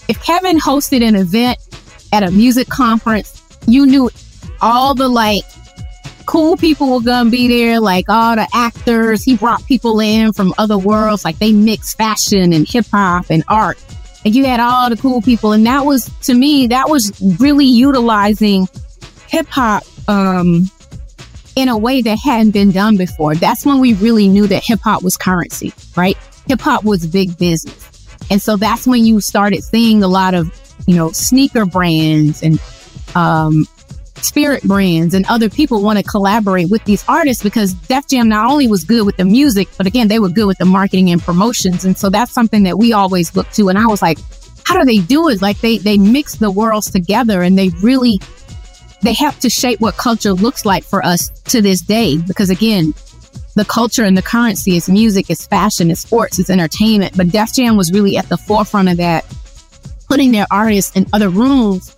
if 0.09 0.23
Kevin 0.23 0.59
hosted 0.59 1.07
an 1.07 1.15
event 1.15 1.59
at 2.13 2.23
a 2.23 2.31
music 2.31 2.69
conference, 2.69 3.43
you 3.67 3.87
knew 3.87 4.11
all 4.61 4.95
the 4.95 5.09
like 5.09 5.45
cool 6.27 6.57
people 6.57 6.93
were 6.93 7.01
gonna 7.01 7.31
be 7.31 7.49
there, 7.49 7.81
like 7.81 8.07
all 8.09 8.37
the 8.37 8.47
actors. 8.55 9.23
He 9.23 9.37
brought 9.37 9.65
people 9.67 10.01
in 10.01 10.33
from 10.33 10.53
other 10.59 10.79
worlds, 10.79 11.25
like 11.25 11.39
they 11.39 11.53
mixed 11.53 11.97
fashion 11.97 12.53
and 12.53 12.69
hip 12.69 12.87
hop 12.91 13.27
and 13.31 13.45
art. 13.49 13.79
And 14.25 14.35
you 14.35 14.45
had 14.45 14.61
all 14.61 14.91
the 14.91 14.97
cool 14.97 15.23
people. 15.23 15.53
And 15.53 15.65
that 15.67 15.87
was, 15.87 16.11
to 16.23 16.35
me, 16.35 16.67
that 16.67 16.89
was 16.89 17.13
really 17.39 17.65
utilizing 17.65 18.69
hip 19.29 19.47
hop 19.47 19.85
um, 20.09 20.71
in 21.57 21.69
a 21.69 21.79
way 21.79 22.03
that 22.03 22.19
hadn't 22.19 22.51
been 22.51 22.73
done 22.73 22.97
before. 22.97 23.35
That's 23.35 23.65
when 23.65 23.81
we 23.81 23.95
really 23.95 24.29
knew 24.29 24.47
that 24.49 24.65
hip 24.65 24.81
hop 24.81 25.03
was 25.03 25.17
currency, 25.17 25.73
right? 25.97 26.17
Hip 26.47 26.61
hop 26.61 26.85
was 26.85 27.07
big 27.07 27.39
business. 27.39 27.88
And 28.31 28.43
so 28.43 28.57
that's 28.57 28.87
when 28.87 29.05
you 29.05 29.21
started 29.21 29.65
seeing 29.65 30.03
a 30.03 30.09
lot 30.09 30.35
of, 30.35 30.53
you 30.87 30.95
know, 30.95 31.11
sneaker 31.13 31.65
brands 31.65 32.43
and 32.43 32.61
um, 33.15 33.67
spirit 34.23 34.63
brands 34.65 35.15
and 35.15 35.25
other 35.27 35.49
people 35.49 35.83
want 35.83 35.99
to 35.99 36.05
collaborate 36.05 36.71
with 36.71 36.85
these 36.85 37.05
artists 37.09 37.43
because 37.43 37.73
Def 37.73 38.07
Jam 38.09 38.29
not 38.29 38.51
only 38.51 38.67
was 38.67 38.85
good 38.85 39.07
with 39.07 39.17
the 39.17 39.25
music, 39.25 39.69
but 39.77 39.87
again, 39.87 40.09
they 40.09 40.19
were 40.19 40.29
good 40.29 40.47
with 40.47 40.59
the 40.59 40.65
marketing 40.65 41.11
and 41.11 41.23
promotions. 41.23 41.85
And 41.85 41.97
so 41.97 42.11
that's 42.11 42.33
something 42.33 42.65
that 42.65 42.79
we 42.79 42.93
always 42.93 43.35
look 43.35 43.51
to. 43.53 43.69
And 43.69 43.79
I 43.79 43.87
was 43.87 44.03
like, 44.03 44.19
how 44.65 44.79
do 44.79 44.85
they 44.85 44.99
do 44.99 45.29
it? 45.29 45.41
Like 45.41 45.61
they, 45.61 45.79
they 45.79 45.97
mix 45.97 46.37
the 46.37 46.51
worlds 46.51 46.91
together 46.91 47.43
and 47.43 47.57
they 47.57 47.71
really 47.83 48.21
they 49.01 49.15
have 49.15 49.39
to 49.41 49.49
shape 49.49 49.81
what 49.81 49.97
culture 49.97 50.33
looks 50.33 50.65
like 50.65 50.85
for 50.85 51.05
us 51.05 51.29
to 51.45 51.63
this 51.63 51.81
day. 51.81 52.19
Because 52.19 52.51
again, 52.51 52.95
the 53.59 53.65
culture 53.65 54.05
and 54.05 54.17
the 54.17 54.23
currency 54.23 54.77
is 54.77 54.89
music, 54.89 55.31
it's 55.31 55.47
fashion, 55.47 55.91
it's 55.91 56.01
sports, 56.01 56.39
it's 56.39 56.51
entertainment. 56.51 57.17
But 57.17 57.31
Def 57.31 57.53
Jam 57.55 57.77
was 57.77 57.93
really 57.93 58.17
at 58.17 58.29
the 58.29 58.37
forefront 58.37 58.89
of 58.89 58.97
that, 58.99 59.25
putting 60.09 60.33
their 60.33 60.47
artists 60.51 60.97
in 60.97 61.07
other 61.13 61.29
rooms 61.29 61.95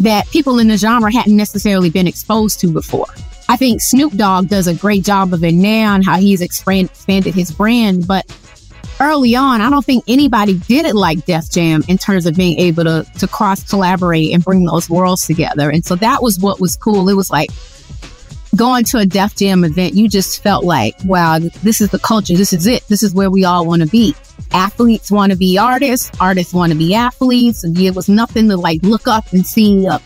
that 0.00 0.28
people 0.30 0.58
in 0.58 0.68
the 0.68 0.76
genre 0.76 1.12
hadn't 1.12 1.36
necessarily 1.36 1.90
been 1.90 2.06
exposed 2.06 2.60
to 2.60 2.72
before. 2.72 3.06
I 3.48 3.56
think 3.56 3.80
Snoop 3.80 4.14
Dogg 4.14 4.48
does 4.48 4.66
a 4.66 4.74
great 4.74 5.04
job 5.04 5.32
of 5.32 5.44
it 5.44 5.52
now 5.52 5.94
and 5.94 6.04
how 6.04 6.16
he's 6.18 6.40
expanded 6.40 7.34
his 7.34 7.52
brand. 7.52 8.06
But 8.06 8.26
early 9.00 9.36
on, 9.36 9.60
I 9.60 9.70
don't 9.70 9.84
think 9.84 10.04
anybody 10.08 10.54
did 10.54 10.84
it 10.84 10.96
like 10.96 11.24
Def 11.26 11.50
Jam 11.50 11.82
in 11.88 11.96
terms 11.96 12.26
of 12.26 12.34
being 12.34 12.58
able 12.58 12.84
to 12.84 13.06
to 13.18 13.28
cross 13.28 13.62
collaborate 13.68 14.32
and 14.34 14.42
bring 14.42 14.64
those 14.64 14.90
worlds 14.90 15.26
together. 15.26 15.70
And 15.70 15.84
so 15.84 15.94
that 15.96 16.22
was 16.22 16.38
what 16.38 16.60
was 16.60 16.76
cool. 16.76 17.08
It 17.08 17.14
was 17.14 17.30
like 17.30 17.50
going 18.56 18.84
to 18.86 18.98
a 18.98 19.06
Def 19.06 19.36
Jam 19.36 19.64
event, 19.64 19.94
you 19.94 20.08
just 20.08 20.42
felt 20.42 20.64
like, 20.64 20.94
wow, 21.04 21.38
this 21.38 21.80
is 21.80 21.90
the 21.90 21.98
culture. 21.98 22.34
This 22.34 22.52
is 22.52 22.66
it. 22.66 22.86
This 22.88 23.02
is 23.02 23.14
where 23.14 23.30
we 23.30 23.44
all 23.44 23.66
want 23.66 23.82
to 23.82 23.88
be. 23.88 24.14
Athletes 24.52 25.10
want 25.10 25.32
to 25.32 25.38
be 25.38 25.58
artists. 25.58 26.10
Artists 26.20 26.52
want 26.52 26.72
to 26.72 26.78
be 26.78 26.94
athletes. 26.94 27.64
And 27.64 27.78
it 27.78 27.94
was 27.94 28.08
nothing 28.08 28.48
to 28.48 28.56
like 28.56 28.82
look 28.82 29.06
up 29.06 29.32
and 29.32 29.46
see 29.46 29.86
a 29.86 30.00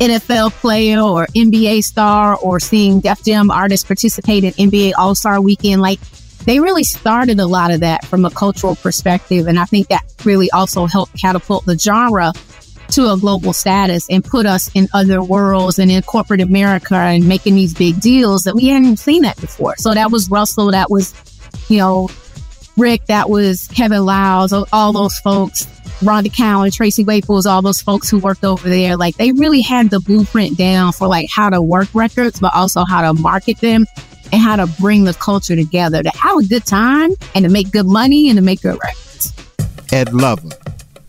NFL 0.00 0.50
player 0.52 1.00
or 1.00 1.26
NBA 1.28 1.84
star 1.84 2.36
or 2.36 2.58
seeing 2.58 3.00
Def 3.00 3.22
Jam 3.24 3.50
artists 3.50 3.86
participate 3.86 4.44
in 4.44 4.52
NBA 4.54 4.92
All 4.98 5.14
Star 5.14 5.40
Weekend. 5.40 5.80
Like 5.80 6.00
they 6.44 6.60
really 6.60 6.84
started 6.84 7.38
a 7.38 7.46
lot 7.46 7.70
of 7.70 7.80
that 7.80 8.04
from 8.06 8.24
a 8.24 8.30
cultural 8.30 8.74
perspective. 8.76 9.46
And 9.46 9.58
I 9.58 9.64
think 9.64 9.88
that 9.88 10.02
really 10.24 10.50
also 10.50 10.86
helped 10.86 11.20
catapult 11.20 11.66
the 11.66 11.78
genre 11.78 12.32
to 12.92 13.10
a 13.12 13.16
global 13.16 13.52
status 13.52 14.06
and 14.10 14.24
put 14.24 14.46
us 14.46 14.70
in 14.74 14.88
other 14.92 15.22
worlds 15.22 15.78
and 15.78 15.90
in 15.90 16.02
corporate 16.02 16.40
America 16.40 16.94
and 16.94 17.26
making 17.26 17.54
these 17.54 17.74
big 17.74 18.00
deals 18.00 18.44
that 18.44 18.54
we 18.54 18.66
hadn't 18.66 18.98
seen 18.98 19.22
that 19.22 19.40
before. 19.40 19.74
So 19.78 19.94
that 19.94 20.10
was 20.10 20.30
Russell, 20.30 20.70
that 20.70 20.90
was, 20.90 21.14
you 21.68 21.78
know, 21.78 22.08
Rick, 22.76 23.06
that 23.06 23.28
was 23.28 23.68
Kevin 23.68 24.04
Liles, 24.04 24.52
all 24.52 24.92
those 24.92 25.18
folks, 25.20 25.66
Rhonda 26.00 26.34
Cowan, 26.34 26.70
Tracy 26.70 27.04
Waples, 27.04 27.46
all 27.46 27.62
those 27.62 27.80
folks 27.82 28.10
who 28.10 28.18
worked 28.18 28.44
over 28.44 28.68
there. 28.68 28.96
Like 28.96 29.16
they 29.16 29.32
really 29.32 29.60
had 29.60 29.90
the 29.90 30.00
blueprint 30.00 30.58
down 30.58 30.92
for 30.92 31.06
like 31.06 31.28
how 31.30 31.50
to 31.50 31.60
work 31.62 31.88
records, 31.94 32.40
but 32.40 32.52
also 32.54 32.84
how 32.84 33.02
to 33.02 33.20
market 33.20 33.58
them 33.58 33.86
and 34.32 34.40
how 34.40 34.56
to 34.56 34.66
bring 34.80 35.04
the 35.04 35.14
culture 35.14 35.54
together 35.54 36.02
to 36.02 36.10
have 36.10 36.38
a 36.38 36.44
good 36.44 36.64
time 36.64 37.10
and 37.34 37.44
to 37.44 37.50
make 37.50 37.70
good 37.70 37.86
money 37.86 38.28
and 38.28 38.36
to 38.36 38.42
make 38.42 38.62
good 38.62 38.78
records. 38.82 39.32
Ed 39.92 40.12
Lover, 40.14 40.48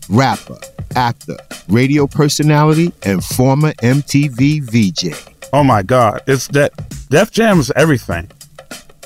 rapper, 0.08 0.58
actor, 0.96 1.36
radio 1.68 2.06
personality, 2.06 2.92
and 3.02 3.24
former 3.24 3.72
MTV 3.74 4.62
VJ. 4.62 5.48
Oh 5.52 5.64
my 5.64 5.82
God. 5.82 6.22
It's 6.26 6.48
that 6.48 6.72
Def 7.08 7.30
Jam 7.30 7.60
is 7.60 7.72
everything. 7.76 8.30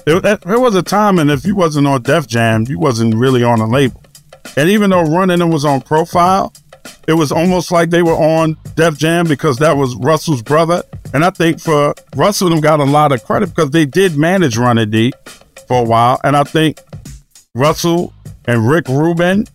There, 0.07 0.59
was 0.59 0.75
a 0.75 0.83
time, 0.83 1.19
and 1.19 1.31
if 1.31 1.45
you 1.45 1.55
wasn't 1.55 1.87
on 1.87 2.01
Def 2.03 2.27
Jam, 2.27 2.65
you 2.67 2.79
wasn't 2.79 3.15
really 3.15 3.45
on 3.45 3.61
a 3.61 3.67
label. 3.67 4.03
And 4.57 4.71
even 4.71 4.89
though 4.89 5.03
Running 5.03 5.47
was 5.51 5.67
on 5.67 5.83
Profile, 5.83 6.55
it 7.07 7.13
was 7.13 7.31
almost 7.31 7.71
like 7.71 7.91
they 7.91 8.03
were 8.03 8.15
on 8.15 8.57
Def 8.75 8.97
Jam 8.97 9.27
because 9.27 9.59
that 9.59 9.77
was 9.77 9.95
Russell's 9.97 10.41
brother. 10.41 10.83
And 11.13 11.25
I 11.25 11.31
think 11.31 11.61
for 11.61 11.95
Russell, 12.17 12.49
them 12.49 12.61
got 12.61 12.81
a 12.81 12.85
lot 12.85 13.13
of 13.13 13.23
credit 13.25 13.51
because 13.51 13.71
they 13.71 13.85
did 13.85 14.17
manage 14.17 14.57
Running 14.57 14.91
D 14.91 15.13
for 15.67 15.83
a 15.83 15.85
while. 15.85 16.19
And 16.25 16.37
I 16.37 16.45
think 16.45 16.81
Russell 17.55 18.15
and 18.47 18.67
Rick 18.69 18.89
Rubin 18.89 19.47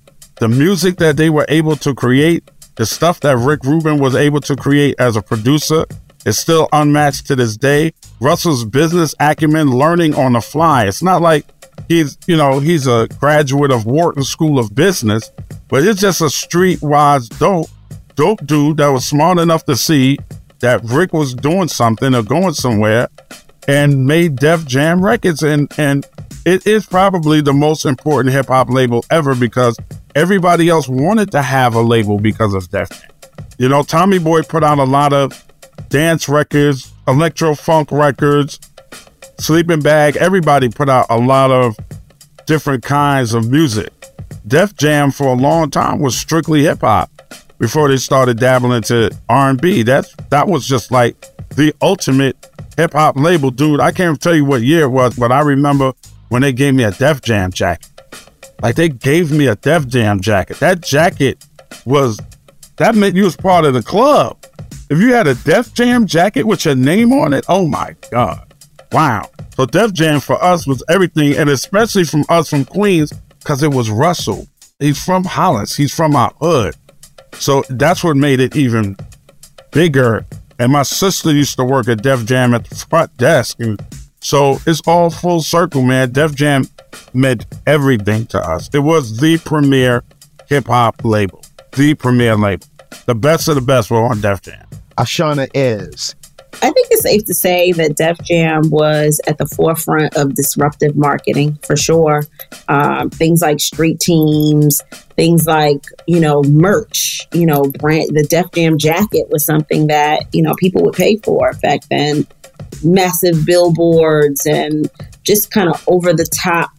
the 0.44 0.50
music 0.50 0.98
that 0.98 1.16
they 1.16 1.30
were 1.30 1.46
able 1.48 1.78
to 1.78 1.96
create, 1.96 2.52
the 2.76 2.86
stuff 2.86 3.22
that 3.22 3.38
Rick 3.38 3.64
Rubin 3.64 3.98
was 3.98 4.14
able 4.14 4.42
to 4.42 4.58
create 4.58 4.94
as 5.00 5.16
a 5.16 5.22
producer, 5.22 5.86
is 6.26 6.38
still 6.38 6.68
unmatched 6.74 7.28
to 7.28 7.38
this 7.38 7.56
day. 7.56 7.94
Russell's 8.20 8.66
business 8.66 9.16
acumen, 9.22 9.72
learning 9.72 10.16
on 10.16 10.34
the 10.34 10.42
fly. 10.42 10.84
It's 10.84 11.02
not 11.02 11.22
like 11.22 11.46
he's, 11.88 12.18
you 12.28 12.36
know, 12.36 12.60
he's 12.60 12.88
a 12.88 13.08
graduate 13.22 13.72
of 13.72 13.86
Wharton 13.86 14.26
School 14.26 14.60
of 14.60 14.76
Business, 14.76 15.32
but 15.70 15.86
it's 15.86 16.02
just 16.02 16.20
a 16.20 16.26
streetwise 16.26 17.30
dope, 17.40 17.70
dope 18.16 18.46
dude 18.46 18.76
that 18.78 18.90
was 18.90 19.06
smart 19.06 19.38
enough 19.38 19.64
to 19.68 19.78
see 19.78 20.18
that 20.60 20.84
Rick 20.84 21.14
was 21.14 21.34
doing 21.34 21.70
something 21.70 22.14
or 22.14 22.22
going 22.22 22.54
somewhere 22.54 23.08
and 23.66 24.06
made 24.06 24.36
Def 24.36 24.66
Jam 24.66 25.06
Records. 25.06 25.42
And, 25.42 25.72
and 25.78 26.06
it 26.46 26.68
is 26.68 26.86
probably 26.86 27.40
the 27.40 27.54
most 27.54 27.86
important 27.86 28.34
hip 28.34 28.48
hop 28.48 28.70
label 28.70 29.06
ever 29.10 29.36
because 29.36 29.78
everybody 30.16 30.70
else 30.70 30.88
wanted 30.88 31.32
to 31.32 31.42
have 31.42 31.76
a 31.76 31.82
label 31.82 32.20
because 32.20 32.54
of 32.54 32.70
Def 32.70 32.90
Jam. 32.90 33.10
You 33.58 33.70
know, 33.70 33.84
Tommy 33.84 34.20
Boy 34.20 34.42
put 34.44 34.64
out 34.64 34.80
a 34.80 34.84
lot 34.84 35.14
of 35.14 35.44
dance 35.90 36.28
records, 36.28 36.92
electro 37.08 37.56
funk 37.56 37.92
records, 37.92 38.60
Sleeping 39.40 39.82
Bag. 39.82 40.16
Everybody 40.18 40.70
put 40.70 40.90
out 40.90 41.08
a 41.10 41.18
lot 41.18 41.52
of 41.52 41.78
different 42.46 42.84
kinds 42.84 43.34
of 43.34 43.50
music. 43.50 43.92
Def 44.46 44.76
Jam 44.76 45.12
for 45.12 45.28
a 45.28 45.34
long 45.34 45.70
time 45.70 46.00
was 46.00 46.18
strictly 46.18 46.64
hip 46.64 46.82
hop 46.82 47.10
before 47.60 47.88
they 47.88 47.98
started 47.98 48.40
dabbling 48.40 48.78
into 48.78 49.10
R&B. 49.30 49.84
That 49.84 50.06
that 50.30 50.48
was 50.48 50.68
just 50.68 50.92
like 50.92 51.16
the 51.50 51.74
ultimate 51.82 52.36
hip 52.76 52.94
hop 52.94 53.16
label, 53.16 53.52
dude. 53.52 53.80
I 53.80 53.92
can't 53.92 54.20
tell 54.22 54.36
you 54.36 54.46
what 54.46 54.62
year 54.62 54.84
it 54.84 54.90
was, 54.90 55.16
but 55.16 55.32
I 55.32 55.42
remember 55.42 55.94
when 56.30 56.42
they 56.42 56.52
gave 56.52 56.74
me 56.74 56.84
a 56.84 56.92
Def 56.92 57.22
Jam 57.22 57.52
jacket. 57.52 57.93
Like 58.64 58.76
they 58.76 58.88
gave 58.88 59.30
me 59.30 59.48
a 59.48 59.58
Def 59.58 59.88
Jam 59.88 60.22
jacket. 60.22 60.58
That 60.62 60.80
jacket 60.80 61.46
was 61.86 62.18
that 62.78 62.96
meant 62.96 63.14
you 63.14 63.26
was 63.26 63.36
part 63.36 63.66
of 63.66 63.74
the 63.74 63.84
club. 63.84 64.38
If 64.90 65.00
you 65.00 65.14
had 65.14 65.28
a 65.28 65.36
Def 65.36 65.74
Jam 65.74 66.08
jacket 66.08 66.46
with 66.46 66.64
your 66.64 66.74
name 66.74 67.12
on 67.12 67.34
it, 67.34 67.44
oh 67.50 67.68
my 67.68 67.94
God. 68.10 68.54
Wow. 68.94 69.30
So 69.56 69.66
Def 69.66 69.92
Jam 69.92 70.22
for 70.22 70.42
us 70.42 70.66
was 70.66 70.82
everything, 70.88 71.36
and 71.36 71.50
especially 71.50 72.06
from 72.06 72.24
us 72.30 72.50
from 72.50 72.64
Queens, 72.64 73.12
because 73.40 73.64
it 73.64 73.72
was 73.72 73.90
Russell. 73.90 74.48
He's 74.80 75.04
from 75.04 75.26
Hollis. 75.26 75.76
He's 75.76 75.94
from 75.94 76.16
our 76.16 76.34
hood. 76.40 76.76
So 77.34 77.64
that's 77.70 78.02
what 78.02 78.16
made 78.16 78.40
it 78.40 78.56
even 78.56 78.96
bigger. 79.72 80.26
And 80.58 80.72
my 80.72 80.84
sister 80.84 81.34
used 81.34 81.58
to 81.58 81.66
work 81.66 81.90
at 81.90 82.02
Def 82.02 82.26
Jam 82.26 82.54
at 82.54 82.64
the 82.64 82.76
front 82.76 83.16
desk. 83.18 83.60
And 83.60 83.78
so 84.24 84.58
it's 84.66 84.82
all 84.88 85.10
full 85.10 85.42
circle, 85.42 85.82
man. 85.84 86.12
Def 86.12 86.34
Jam 86.34 86.68
meant 87.14 87.46
everything 87.68 88.26
to 88.28 88.40
us. 88.40 88.70
It 88.74 88.80
was 88.80 89.20
the 89.20 89.38
premier 89.40 90.04
hip 90.48 90.68
hop 90.68 91.04
label, 91.04 91.44
the 91.74 91.94
premier 91.94 92.36
label. 92.36 92.66
The 93.06 93.16
best 93.16 93.48
of 93.48 93.56
the 93.56 93.62
best 93.62 93.92
were 93.92 94.04
on 94.04 94.22
Def 94.22 94.42
Jam. 94.42 94.66
Ashaunna 94.98 95.50
Ayers. 95.54 96.16
I 96.62 96.72
think 96.72 96.88
it's 96.92 97.02
safe 97.02 97.26
to 97.26 97.34
say 97.34 97.72
that 97.74 97.98
Def 97.98 98.20
Jam 98.20 98.70
was 98.70 99.20
at 99.28 99.38
the 99.38 99.48
forefront 99.48 100.16
of 100.16 100.36
disruptive 100.36 100.96
marketing 100.96 101.58
for 101.64 101.76
sure. 101.76 102.24
Um, 102.68 103.10
things 103.10 103.42
like 103.42 103.60
street 103.60 104.00
teams, 104.00 104.82
things 105.16 105.48
like, 105.48 105.84
you 106.08 106.20
know, 106.20 106.44
merch, 106.44 107.28
you 107.34 107.46
know, 107.46 107.64
brand, 107.64 108.16
the 108.16 108.24
Def 108.24 108.52
Jam 108.52 108.78
jacket 108.78 109.28
was 109.30 109.44
something 109.44 109.88
that, 109.88 110.28
you 110.32 110.44
know, 110.44 110.54
people 110.60 110.84
would 110.84 110.94
pay 110.94 111.18
for 111.18 111.54
back 111.62 111.82
then. 111.90 112.28
Massive 112.84 113.46
billboards 113.46 114.46
and 114.46 114.90
just 115.24 115.52
kind 115.52 115.70
of 115.70 115.84
over 115.88 116.14
the 116.14 116.26
top 116.26 116.70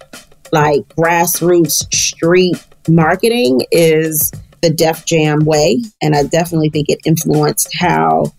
like 0.52 0.86
grassroots 0.96 1.92
street 1.92 2.56
marketing 2.88 3.62
is 3.70 4.30
the 4.62 4.70
Def 4.70 5.04
Jam 5.04 5.40
way. 5.40 5.82
And 6.00 6.14
I 6.14 6.22
definitely 6.24 6.70
think 6.70 6.88
it 6.88 7.00
influenced 7.04 7.74
how 7.78 8.32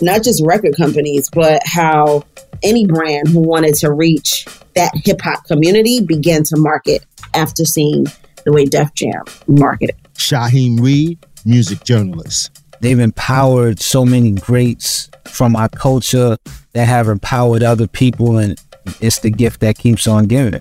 not 0.00 0.22
just 0.22 0.44
record 0.44 0.76
companies, 0.76 1.28
but 1.30 1.62
how 1.64 2.24
any 2.62 2.86
brand 2.86 3.28
who 3.28 3.40
wanted 3.40 3.74
to 3.76 3.92
reach 3.92 4.46
that 4.74 4.92
hip 4.94 5.20
hop 5.22 5.44
community 5.44 6.00
began 6.00 6.42
to 6.44 6.56
market 6.56 7.04
after 7.34 7.64
seeing 7.64 8.06
the 8.44 8.52
way 8.52 8.64
Def 8.64 8.94
Jam 8.94 9.22
marketed. 9.46 9.96
Shaheem 10.14 10.80
Reid, 10.80 11.18
music 11.44 11.84
journalist. 11.84 12.62
They've 12.80 12.98
empowered 12.98 13.80
so 13.80 14.04
many 14.04 14.32
greats 14.32 15.10
from 15.24 15.56
our 15.56 15.68
culture 15.68 16.36
that 16.72 16.86
have 16.86 17.08
empowered 17.08 17.62
other 17.62 17.86
people, 17.86 18.38
and 18.38 18.60
it's 19.00 19.18
the 19.20 19.30
gift 19.30 19.60
that 19.60 19.78
keeps 19.78 20.06
on 20.06 20.26
giving. 20.26 20.60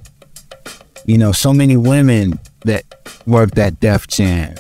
You 1.06 1.18
know, 1.18 1.32
so 1.32 1.54
many 1.54 1.78
women 1.78 2.40
that 2.62 2.84
worked 3.26 3.58
at 3.58 3.80
Def 3.80 4.08
Jam, 4.08 4.56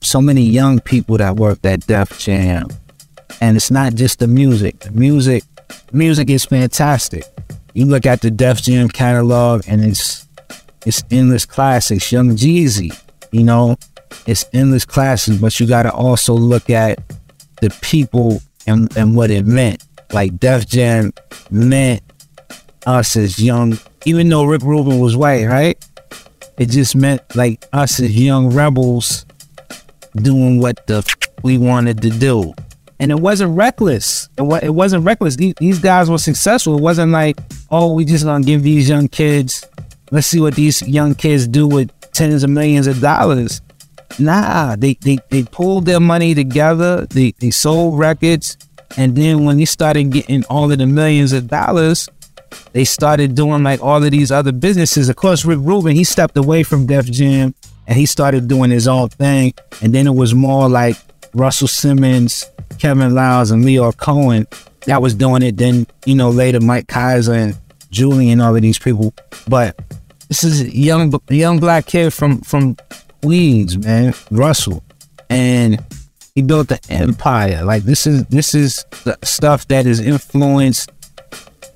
so 0.00 0.20
many 0.20 0.42
young 0.42 0.80
people 0.80 1.18
that 1.18 1.36
worked 1.36 1.64
at 1.64 1.86
Def 1.86 2.18
Jam. 2.18 2.68
And 3.40 3.56
it's 3.56 3.70
not 3.70 3.94
just 3.94 4.18
the 4.18 4.26
music. 4.26 4.80
The 4.80 4.90
music, 4.90 5.44
music 5.92 6.28
is 6.30 6.44
fantastic. 6.44 7.24
You 7.74 7.86
look 7.86 8.04
at 8.06 8.20
the 8.20 8.30
Def 8.30 8.60
Jam 8.62 8.88
catalog 8.88 9.62
and 9.68 9.84
it's 9.84 10.26
it's 10.84 11.04
endless 11.10 11.46
classics. 11.46 12.10
Young 12.10 12.30
Jeezy, 12.30 12.98
you 13.30 13.44
know, 13.44 13.76
it's 14.26 14.44
endless 14.52 14.84
classics, 14.84 15.38
but 15.38 15.58
you 15.60 15.66
gotta 15.66 15.92
also 15.92 16.34
look 16.34 16.70
at 16.70 16.98
the 17.60 17.70
people 17.82 18.42
and, 18.66 18.94
and 18.96 19.16
what 19.16 19.30
it 19.30 19.46
meant. 19.46 19.84
Like 20.12 20.38
Def 20.38 20.66
Jam 20.66 21.12
meant 21.50 22.02
us 22.86 23.16
as 23.16 23.38
young 23.38 23.78
even 24.04 24.28
though 24.28 24.44
Rick 24.44 24.62
Rubin 24.62 24.98
was 24.98 25.16
white, 25.16 25.46
right? 25.46 25.78
It 26.58 26.66
just 26.66 26.96
meant 26.96 27.20
like 27.36 27.66
us 27.72 28.00
as 28.00 28.18
young 28.18 28.50
rebels 28.50 29.26
doing 30.16 30.58
what 30.58 30.86
the 30.86 30.98
f- 30.98 31.16
we 31.42 31.58
wanted 31.58 32.02
to 32.02 32.10
do. 32.10 32.54
And 32.98 33.10
it 33.10 33.18
wasn't 33.18 33.56
reckless. 33.56 34.28
It, 34.36 34.42
wa- 34.42 34.60
it 34.62 34.70
wasn't 34.74 35.04
reckless. 35.04 35.36
These, 35.36 35.54
these 35.58 35.78
guys 35.78 36.10
were 36.10 36.18
successful. 36.18 36.76
It 36.76 36.82
wasn't 36.82 37.12
like, 37.12 37.38
oh, 37.70 37.94
we 37.94 38.04
just 38.04 38.24
gonna 38.24 38.44
give 38.44 38.62
these 38.62 38.88
young 38.88 39.08
kids, 39.08 39.64
let's 40.10 40.26
see 40.26 40.40
what 40.40 40.54
these 40.54 40.82
young 40.82 41.14
kids 41.14 41.46
do 41.46 41.66
with 41.66 41.90
tens 42.12 42.42
of 42.42 42.50
millions 42.50 42.86
of 42.86 43.00
dollars. 43.00 43.60
Nah, 44.18 44.76
they, 44.76 44.94
they, 44.94 45.18
they 45.30 45.44
pulled 45.44 45.86
their 45.86 46.00
money 46.00 46.34
together, 46.34 47.06
they, 47.06 47.32
they 47.38 47.50
sold 47.50 47.98
records, 47.98 48.56
and 48.96 49.16
then 49.16 49.44
when 49.44 49.56
they 49.56 49.64
started 49.64 50.10
getting 50.10 50.44
all 50.44 50.70
of 50.70 50.78
the 50.78 50.86
millions 50.86 51.32
of 51.32 51.48
dollars, 51.48 52.08
they 52.72 52.84
started 52.84 53.34
doing 53.34 53.62
like 53.62 53.82
all 53.82 54.02
of 54.02 54.10
these 54.10 54.32
other 54.32 54.52
businesses. 54.52 55.08
Of 55.08 55.16
course, 55.16 55.44
Rick 55.44 55.60
Rubin, 55.62 55.94
he 55.94 56.04
stepped 56.04 56.36
away 56.36 56.62
from 56.62 56.86
Def 56.86 57.06
Jam 57.06 57.54
and 57.86 57.98
he 57.98 58.06
started 58.06 58.48
doing 58.48 58.70
his 58.70 58.88
own 58.88 59.08
thing. 59.08 59.54
And 59.80 59.94
then 59.94 60.06
it 60.06 60.14
was 60.14 60.34
more 60.34 60.68
like 60.68 60.96
Russell 61.34 61.68
Simmons, 61.68 62.46
Kevin 62.78 63.14
Liles, 63.14 63.50
and 63.50 63.64
Lyor 63.64 63.96
Cohen 63.96 64.46
that 64.86 65.02
was 65.02 65.14
doing 65.14 65.42
it. 65.42 65.56
Then 65.56 65.86
you 66.04 66.14
know 66.14 66.30
later 66.30 66.60
Mike 66.60 66.86
Kyser 66.86 67.34
and 67.34 67.56
Julie 67.90 68.30
and 68.30 68.40
all 68.42 68.54
of 68.54 68.62
these 68.62 68.78
people. 68.78 69.14
But 69.48 69.78
this 70.28 70.44
is 70.44 70.62
a 70.62 70.76
young 70.76 71.12
young 71.28 71.58
black 71.58 71.86
kid 71.86 72.12
from 72.12 72.40
from 72.40 72.76
Queens, 73.22 73.78
man, 73.78 74.14
Russell, 74.30 74.82
and 75.28 75.84
he 76.34 76.42
built 76.42 76.70
an 76.70 76.78
empire. 76.88 77.64
Like 77.64 77.82
this 77.82 78.06
is 78.06 78.24
this 78.26 78.54
is 78.54 78.84
the 79.04 79.18
stuff 79.22 79.68
that 79.68 79.86
has 79.86 80.00
influenced 80.00 80.90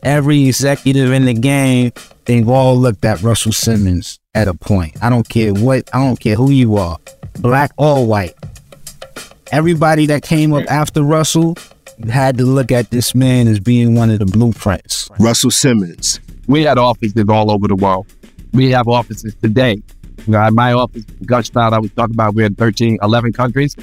every 0.03 0.47
executive 0.49 1.13
in 1.13 1.25
the 1.27 1.35
game. 1.35 1.93
They've 2.25 2.49
all 2.49 2.77
looked 2.77 3.05
at 3.05 3.23
Russell 3.23 3.53
Simmons 3.53 4.19
at 4.35 4.49
a 4.49 4.55
point. 4.55 4.97
I 5.03 5.11
don't 5.11 5.29
care 5.29 5.53
what 5.53 5.91
I 5.95 5.99
don't 5.99 6.19
care 6.19 6.37
who 6.37 6.51
you 6.51 6.77
are, 6.77 6.99
black 7.39 7.73
or 7.77 8.07
white. 8.07 8.35
Everybody 9.53 10.07
that 10.07 10.23
came 10.23 10.53
up 10.53 10.65
after 10.71 11.03
Russell 11.03 11.57
had 12.11 12.39
to 12.39 12.45
look 12.45 12.73
at 12.73 12.91
this 12.91 13.15
man 13.15 13.47
as 13.47 13.61
being 13.61 13.95
one 13.95 14.11
of 14.11 14.19
the 14.19 14.27
blueprints. 14.27 15.09
Russell 15.21 15.51
Simmons. 15.51 16.21
We 16.47 16.63
had 16.63 16.79
offices 16.79 17.25
all 17.29 17.51
over 17.51 17.69
the 17.69 17.77
world. 17.77 18.07
We 18.53 18.71
have 18.71 18.89
offices 18.89 19.35
today. 19.37 19.83
At 20.33 20.55
my 20.55 20.73
office, 20.73 21.05
Gushtown, 21.25 21.73
I 21.73 21.79
was 21.79 21.91
talking 21.93 22.15
about, 22.15 22.35
we're 22.35 22.47
in 22.47 22.55
13, 22.55 22.99
11 23.03 23.33
countries. 23.35 23.77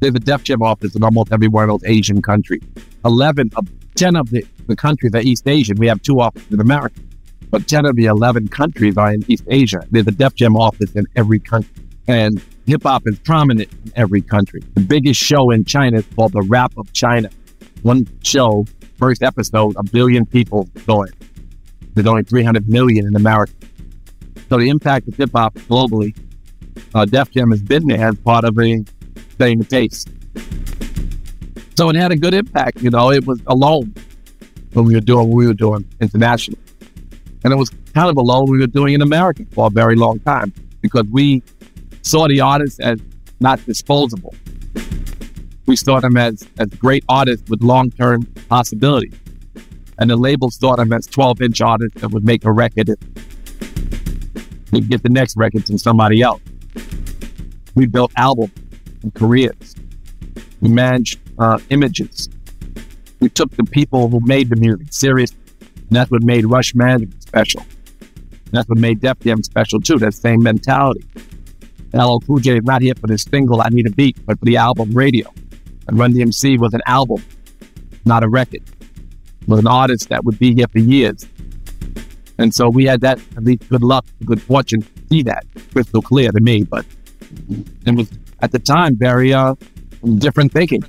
There's 0.00 0.14
a 0.14 0.18
Def 0.18 0.42
Jam 0.42 0.62
office 0.62 0.96
in 0.96 1.04
almost 1.04 1.32
every 1.32 1.46
one 1.46 1.70
of 1.70 1.80
those 1.80 1.88
Asian 1.88 2.20
countries. 2.20 2.62
11 3.04 3.50
of 3.54 3.68
10 3.94 4.16
of 4.16 4.30
the, 4.30 4.44
the 4.66 4.74
countries 4.74 5.14
are 5.14 5.20
East 5.20 5.46
Asian. 5.46 5.76
We 5.76 5.86
have 5.86 6.02
two 6.02 6.20
offices 6.20 6.52
in 6.52 6.60
America. 6.60 7.00
But 7.50 7.68
10 7.68 7.86
of 7.86 7.94
the 7.94 8.06
11 8.06 8.48
countries 8.48 8.96
are 8.96 9.12
in 9.12 9.22
East 9.28 9.44
Asia. 9.46 9.86
There's 9.90 10.06
a 10.08 10.12
Def 10.12 10.34
Jam 10.34 10.56
office 10.56 10.92
in 10.92 11.06
every 11.14 11.38
country. 11.38 11.84
And 12.08 12.42
hip 12.66 12.82
hop 12.82 13.02
is 13.06 13.18
prominent 13.20 13.70
in 13.84 13.92
every 13.94 14.22
country. 14.22 14.62
The 14.74 14.80
biggest 14.80 15.20
show 15.20 15.50
in 15.50 15.64
China 15.64 15.98
is 15.98 16.06
called 16.16 16.32
the 16.32 16.42
Rap 16.42 16.72
of 16.76 16.92
China. 16.92 17.30
One 17.82 18.08
show, 18.24 18.64
first 18.96 19.22
episode, 19.22 19.76
a 19.76 19.84
billion 19.84 20.26
people 20.26 20.68
saw 20.84 21.02
it. 21.02 21.14
There's 21.94 22.06
only 22.06 22.24
300 22.24 22.68
million 22.68 23.06
in 23.06 23.14
America. 23.14 23.52
So 24.52 24.58
the 24.58 24.68
impact 24.68 25.08
of 25.08 25.16
hip 25.16 25.30
hop 25.32 25.54
globally, 25.54 26.14
uh, 26.94 27.06
Def 27.06 27.30
Jam 27.30 27.52
has 27.52 27.62
been 27.62 27.86
there 27.86 28.08
as 28.08 28.18
part 28.18 28.44
of 28.44 28.58
a 28.58 28.84
setting 29.38 29.60
the 29.60 29.64
pace. 29.64 30.04
So 31.74 31.88
it 31.88 31.96
had 31.96 32.12
a 32.12 32.16
good 32.16 32.34
impact. 32.34 32.82
You 32.82 32.90
know, 32.90 33.10
it 33.10 33.26
was 33.26 33.40
alone 33.46 33.94
when 34.74 34.84
we 34.84 34.92
were 34.92 35.00
doing 35.00 35.28
what 35.28 35.36
we 35.36 35.46
were 35.46 35.54
doing 35.54 35.86
internationally. 36.02 36.60
And 37.44 37.54
it 37.54 37.56
was 37.56 37.70
kind 37.94 38.10
of 38.10 38.18
alone 38.18 38.50
we 38.50 38.58
were 38.58 38.66
doing 38.66 38.92
in 38.92 39.00
America 39.00 39.46
for 39.52 39.68
a 39.68 39.70
very 39.70 39.96
long 39.96 40.20
time 40.20 40.52
because 40.82 41.06
we 41.06 41.42
saw 42.02 42.28
the 42.28 42.42
artists 42.42 42.78
as 42.78 43.00
not 43.40 43.64
disposable. 43.64 44.34
We 45.64 45.76
saw 45.76 45.98
them 46.00 46.18
as, 46.18 46.46
as 46.58 46.68
great 46.68 47.06
artists 47.08 47.48
with 47.48 47.62
long 47.62 47.90
term 47.92 48.24
possibilities. 48.50 49.14
And 49.98 50.10
the 50.10 50.16
labels 50.16 50.56
saw 50.56 50.76
them 50.76 50.92
as 50.92 51.06
12 51.06 51.40
inch 51.40 51.62
artists 51.62 52.02
that 52.02 52.10
would 52.10 52.26
make 52.26 52.44
a 52.44 52.52
record 52.52 52.90
and 54.72 54.88
get 54.88 55.02
the 55.02 55.08
next 55.08 55.36
record 55.36 55.66
from 55.66 55.78
somebody 55.78 56.22
else. 56.22 56.40
We 57.74 57.86
built 57.86 58.12
albums 58.16 58.52
and 59.02 59.14
careers. 59.14 59.74
We 60.60 60.68
managed 60.68 61.20
uh, 61.38 61.58
images. 61.70 62.28
We 63.20 63.28
took 63.28 63.50
the 63.56 63.64
people 63.64 64.08
who 64.08 64.20
made 64.24 64.48
the 64.48 64.56
music 64.56 64.88
serious. 64.90 65.32
And 65.60 65.90
that's 65.90 66.10
what 66.10 66.22
made 66.22 66.46
Rush 66.46 66.74
Management 66.74 67.22
special. 67.22 67.60
And 67.60 68.52
that's 68.52 68.68
what 68.68 68.78
made 68.78 69.00
Def 69.00 69.18
Jam 69.20 69.42
special 69.42 69.80
too, 69.80 69.98
that 69.98 70.14
same 70.14 70.42
mentality. 70.42 71.04
LL 71.94 72.18
Cool 72.20 72.38
J 72.38 72.56
is 72.56 72.64
not 72.64 72.80
here 72.80 72.94
for 72.94 73.06
this 73.06 73.22
single, 73.22 73.60
I 73.60 73.68
Need 73.68 73.86
a 73.86 73.90
Beat, 73.90 74.24
but 74.24 74.38
for 74.38 74.44
the 74.44 74.56
album 74.56 74.92
Radio. 74.92 75.32
And 75.86 75.98
Run 75.98 76.14
DMC 76.14 76.58
was 76.58 76.72
an 76.72 76.80
album, 76.86 77.22
not 78.04 78.22
a 78.22 78.28
record. 78.28 78.62
It 79.42 79.48
was 79.48 79.60
an 79.60 79.66
artist 79.66 80.08
that 80.08 80.24
would 80.24 80.38
be 80.38 80.54
here 80.54 80.66
for 80.68 80.78
years. 80.78 81.26
And 82.38 82.54
so 82.54 82.68
we 82.68 82.84
had 82.84 83.00
that, 83.02 83.18
at 83.36 83.44
least 83.44 83.68
good 83.68 83.82
luck, 83.82 84.04
good 84.24 84.40
fortune 84.40 84.82
to 84.82 84.88
see 85.10 85.22
that 85.22 85.44
crystal 85.72 86.02
clear 86.02 86.32
to 86.32 86.40
me. 86.40 86.64
But 86.64 86.84
it 87.86 87.94
was, 87.94 88.10
at 88.40 88.52
the 88.52 88.58
time, 88.58 88.96
very 88.96 89.32
uh, 89.32 89.54
different 90.18 90.52
thinking. 90.52 90.82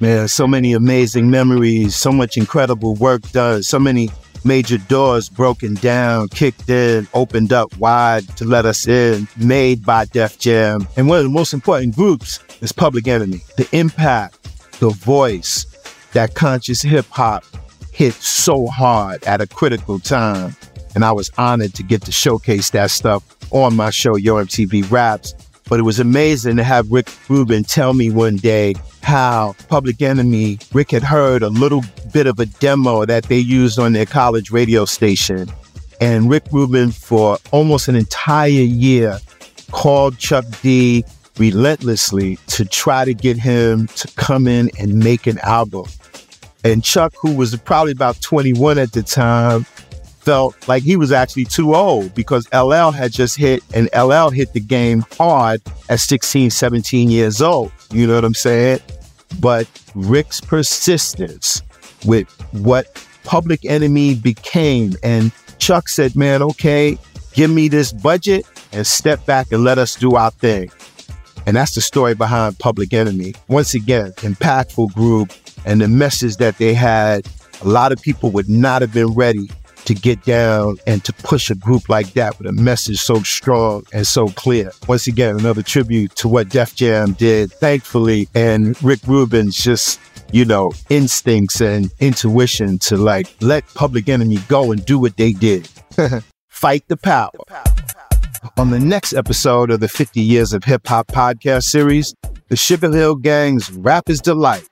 Man, 0.00 0.26
so 0.26 0.46
many 0.46 0.72
amazing 0.72 1.30
memories, 1.30 1.94
so 1.94 2.10
much 2.10 2.36
incredible 2.36 2.94
work 2.96 3.22
done, 3.30 3.62
so 3.62 3.78
many 3.78 4.10
major 4.44 4.78
doors 4.78 5.28
broken 5.28 5.74
down, 5.74 6.28
kicked 6.28 6.68
in, 6.68 7.06
opened 7.14 7.52
up 7.52 7.76
wide 7.76 8.26
to 8.36 8.44
let 8.44 8.66
us 8.66 8.88
in, 8.88 9.28
made 9.36 9.84
by 9.84 10.04
Def 10.06 10.38
Jam. 10.38 10.88
And 10.96 11.08
one 11.08 11.18
of 11.18 11.24
the 11.24 11.30
most 11.30 11.52
important 11.52 11.94
groups 11.94 12.40
is 12.60 12.72
Public 12.72 13.06
Enemy. 13.06 13.40
The 13.56 13.68
impact, 13.72 14.42
the 14.80 14.90
voice, 14.90 15.66
that 16.12 16.34
conscious 16.34 16.82
hip 16.82 17.06
hop 17.10 17.44
hit 17.92 18.14
so 18.14 18.66
hard 18.66 19.22
at 19.24 19.40
a 19.40 19.46
critical 19.46 19.98
time. 20.00 20.56
And 20.94 21.04
I 21.04 21.12
was 21.12 21.30
honored 21.38 21.74
to 21.74 21.82
get 21.82 22.02
to 22.02 22.12
showcase 22.12 22.70
that 22.70 22.90
stuff 22.90 23.22
on 23.50 23.76
my 23.76 23.90
show, 23.90 24.16
Yo 24.16 24.34
MTV 24.34 24.90
Raps. 24.90 25.34
But 25.68 25.78
it 25.78 25.82
was 25.82 26.00
amazing 26.00 26.56
to 26.56 26.64
have 26.64 26.90
Rick 26.90 27.10
Rubin 27.28 27.64
tell 27.64 27.94
me 27.94 28.10
one 28.10 28.36
day 28.36 28.74
how 29.02 29.54
Public 29.68 30.02
Enemy, 30.02 30.58
Rick 30.72 30.90
had 30.90 31.02
heard 31.02 31.42
a 31.42 31.48
little 31.48 31.82
bit 32.12 32.26
of 32.26 32.38
a 32.40 32.46
demo 32.46 33.06
that 33.06 33.24
they 33.24 33.38
used 33.38 33.78
on 33.78 33.92
their 33.92 34.06
college 34.06 34.50
radio 34.50 34.84
station. 34.84 35.48
And 36.00 36.28
Rick 36.28 36.44
Rubin, 36.50 36.90
for 36.90 37.38
almost 37.52 37.88
an 37.88 37.96
entire 37.96 38.48
year, 38.50 39.18
called 39.70 40.18
Chuck 40.18 40.44
D 40.62 41.04
relentlessly 41.38 42.36
to 42.48 42.64
try 42.64 43.04
to 43.04 43.14
get 43.14 43.38
him 43.38 43.86
to 43.88 44.08
come 44.16 44.46
in 44.46 44.70
and 44.78 44.98
make 44.98 45.26
an 45.26 45.38
album. 45.38 45.86
And 46.64 46.84
Chuck, 46.84 47.12
who 47.20 47.34
was 47.34 47.56
probably 47.56 47.92
about 47.92 48.20
21 48.20 48.78
at 48.78 48.92
the 48.92 49.02
time, 49.02 49.64
felt 50.22 50.56
like 50.68 50.82
he 50.84 50.96
was 50.96 51.10
actually 51.10 51.44
too 51.44 51.74
old 51.74 52.14
because 52.14 52.46
LL 52.52 52.90
had 52.90 53.12
just 53.12 53.36
hit 53.36 53.62
and 53.74 53.88
LL 53.96 54.30
hit 54.30 54.52
the 54.52 54.60
game 54.60 55.04
hard 55.18 55.60
at 55.88 55.98
16, 55.98 56.50
17 56.50 57.10
years 57.10 57.42
old. 57.42 57.72
You 57.92 58.06
know 58.06 58.14
what 58.14 58.24
I'm 58.24 58.34
saying? 58.34 58.80
But 59.40 59.66
Rick's 59.94 60.40
persistence 60.40 61.62
with 62.04 62.28
what 62.52 63.04
Public 63.24 63.64
Enemy 63.64 64.16
became, 64.16 64.94
and 65.02 65.32
Chuck 65.58 65.88
said, 65.88 66.16
man, 66.16 66.42
okay, 66.42 66.98
give 67.34 67.50
me 67.50 67.68
this 67.68 67.92
budget 67.92 68.46
and 68.72 68.86
step 68.86 69.24
back 69.26 69.50
and 69.52 69.64
let 69.64 69.78
us 69.78 69.96
do 69.96 70.14
our 70.16 70.30
thing. 70.30 70.70
And 71.46 71.56
that's 71.56 71.74
the 71.74 71.80
story 71.80 72.14
behind 72.14 72.58
Public 72.58 72.92
Enemy. 72.92 73.34
Once 73.48 73.74
again, 73.74 74.12
impactful 74.18 74.94
group 74.94 75.32
and 75.64 75.80
the 75.80 75.88
message 75.88 76.36
that 76.36 76.58
they 76.58 76.74
had, 76.74 77.26
a 77.62 77.68
lot 77.68 77.92
of 77.92 78.00
people 78.00 78.30
would 78.30 78.48
not 78.48 78.82
have 78.82 78.92
been 78.92 79.14
ready 79.14 79.48
to 79.84 79.94
get 79.94 80.22
down 80.24 80.76
and 80.86 81.04
to 81.04 81.12
push 81.12 81.50
a 81.50 81.54
group 81.54 81.88
like 81.88 82.12
that 82.12 82.38
with 82.38 82.46
a 82.46 82.52
message 82.52 82.98
so 82.98 83.22
strong 83.22 83.84
and 83.92 84.06
so 84.06 84.28
clear. 84.28 84.72
Once 84.88 85.06
again, 85.06 85.36
another 85.38 85.62
tribute 85.62 86.14
to 86.16 86.28
what 86.28 86.48
Def 86.48 86.74
Jam 86.74 87.12
did, 87.12 87.52
thankfully, 87.52 88.28
and 88.34 88.80
Rick 88.82 89.00
Rubin's 89.06 89.56
just, 89.56 90.00
you 90.32 90.44
know, 90.44 90.72
instincts 90.88 91.60
and 91.60 91.90
intuition 92.00 92.78
to 92.80 92.96
like 92.96 93.34
let 93.40 93.66
Public 93.74 94.08
Enemy 94.08 94.38
go 94.48 94.72
and 94.72 94.84
do 94.84 94.98
what 94.98 95.16
they 95.16 95.32
did. 95.32 95.68
Fight 96.48 96.84
the 96.88 96.96
power. 96.96 97.30
On 98.56 98.70
the 98.70 98.78
next 98.78 99.12
episode 99.12 99.70
of 99.70 99.80
the 99.80 99.88
50 99.88 100.20
Years 100.20 100.52
of 100.52 100.64
Hip 100.64 100.86
Hop 100.88 101.08
podcast 101.08 101.64
series, 101.64 102.14
the 102.48 102.56
Sugar 102.56 102.90
Hill 102.92 103.14
Gang's 103.14 103.70
Rapper's 103.70 104.20
Delight 104.20 104.68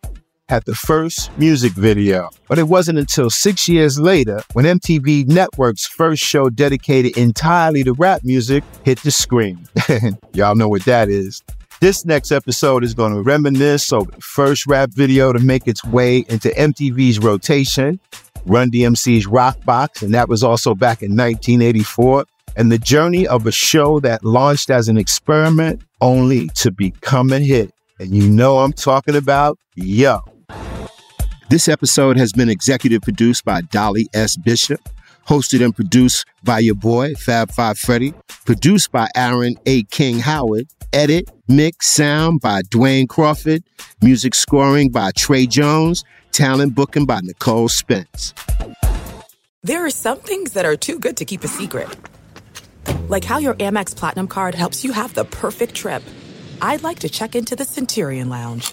had 0.51 0.64
the 0.64 0.74
first 0.74 1.30
music 1.38 1.72
video. 1.72 2.28
But 2.48 2.59
it 2.59 2.64
wasn't 2.64 2.98
until 2.98 3.30
six 3.30 3.68
years 3.68 4.01
later 4.01 4.42
when 4.53 4.64
MTV 4.64 5.28
Network's 5.28 5.86
first 5.86 6.24
show 6.24 6.51
dedicated 6.51 7.16
entirely 7.16 7.84
to 7.84 7.92
rap 7.92 8.22
music 8.24 8.64
hit 8.82 8.98
the 8.98 9.12
screen. 9.12 9.68
Y'all 10.34 10.57
know 10.57 10.68
what 10.68 10.84
that 10.86 11.09
is. 11.09 11.40
This 11.80 12.05
next 12.05 12.32
episode 12.32 12.82
is 12.82 12.94
going 12.94 13.14
to 13.14 13.22
reminisce 13.22 13.92
over 13.92 14.11
the 14.11 14.20
first 14.20 14.66
rap 14.66 14.90
video 14.92 15.32
to 15.32 15.38
make 15.38 15.68
its 15.68 15.84
way 15.84 16.24
into 16.28 16.48
MTV's 16.48 17.20
rotation, 17.20 18.01
Run 18.44 18.72
DMC's 18.72 19.28
Rock 19.28 19.64
Box, 19.64 20.03
and 20.03 20.12
that 20.12 20.28
was 20.28 20.42
also 20.42 20.74
back 20.74 21.01
in 21.01 21.12
1984, 21.12 22.26
and 22.57 22.72
the 22.72 22.78
journey 22.78 23.26
of 23.26 23.46
a 23.46 23.53
show 23.53 24.01
that 24.01 24.24
launched 24.24 24.68
as 24.68 24.88
an 24.88 24.98
experiment 24.98 25.80
only 26.01 26.48
to 26.57 26.72
become 26.72 27.32
a 27.32 27.38
hit. 27.38 27.72
And 28.01 28.11
you 28.11 28.28
know 28.28 28.59
I'm 28.59 28.72
talking 28.72 29.14
about 29.14 29.57
Yo. 29.76 30.30
This 31.51 31.66
episode 31.66 32.16
has 32.16 32.32
been 32.32 32.48
executive 32.48 33.03
produced 33.03 33.44
by 33.44 33.62
Dolly 33.62 34.07
S. 34.14 34.36
Bishop, 34.36 34.88
hosted 35.26 35.64
and 35.64 35.74
produced 35.74 36.24
by 36.44 36.61
your 36.61 36.76
boy, 36.76 37.14
Fab 37.14 37.51
Five 37.51 37.76
Freddy, 37.76 38.14
produced 38.44 38.92
by 38.92 39.09
Aaron 39.16 39.57
A. 39.66 39.82
King 39.82 40.20
Howard, 40.20 40.68
edit, 40.92 41.28
mix, 41.48 41.88
sound 41.88 42.40
by 42.40 42.62
Dwayne 42.62 43.09
Crawford, 43.09 43.64
music 44.01 44.36
scoring 44.36 44.90
by 44.90 45.11
Trey 45.16 45.44
Jones, 45.44 46.05
talent 46.30 46.76
booking 46.76 47.05
by 47.05 47.18
Nicole 47.20 47.68
Spence. 47.68 48.32
There 49.64 49.84
are 49.84 49.90
some 49.90 50.18
things 50.18 50.53
that 50.53 50.64
are 50.64 50.76
too 50.76 51.01
good 51.01 51.16
to 51.16 51.24
keep 51.24 51.42
a 51.42 51.48
secret. 51.48 51.88
Like 53.09 53.24
how 53.24 53.38
your 53.38 53.55
Amex 53.55 53.96
Platinum 53.96 54.28
card 54.28 54.55
helps 54.55 54.84
you 54.84 54.92
have 54.92 55.14
the 55.14 55.24
perfect 55.24 55.74
trip. 55.74 56.05
I'd 56.62 56.84
like 56.84 57.01
to 57.01 57.09
check 57.09 57.34
into 57.34 57.57
the 57.57 57.64
Centurion 57.64 58.28
Lounge 58.28 58.72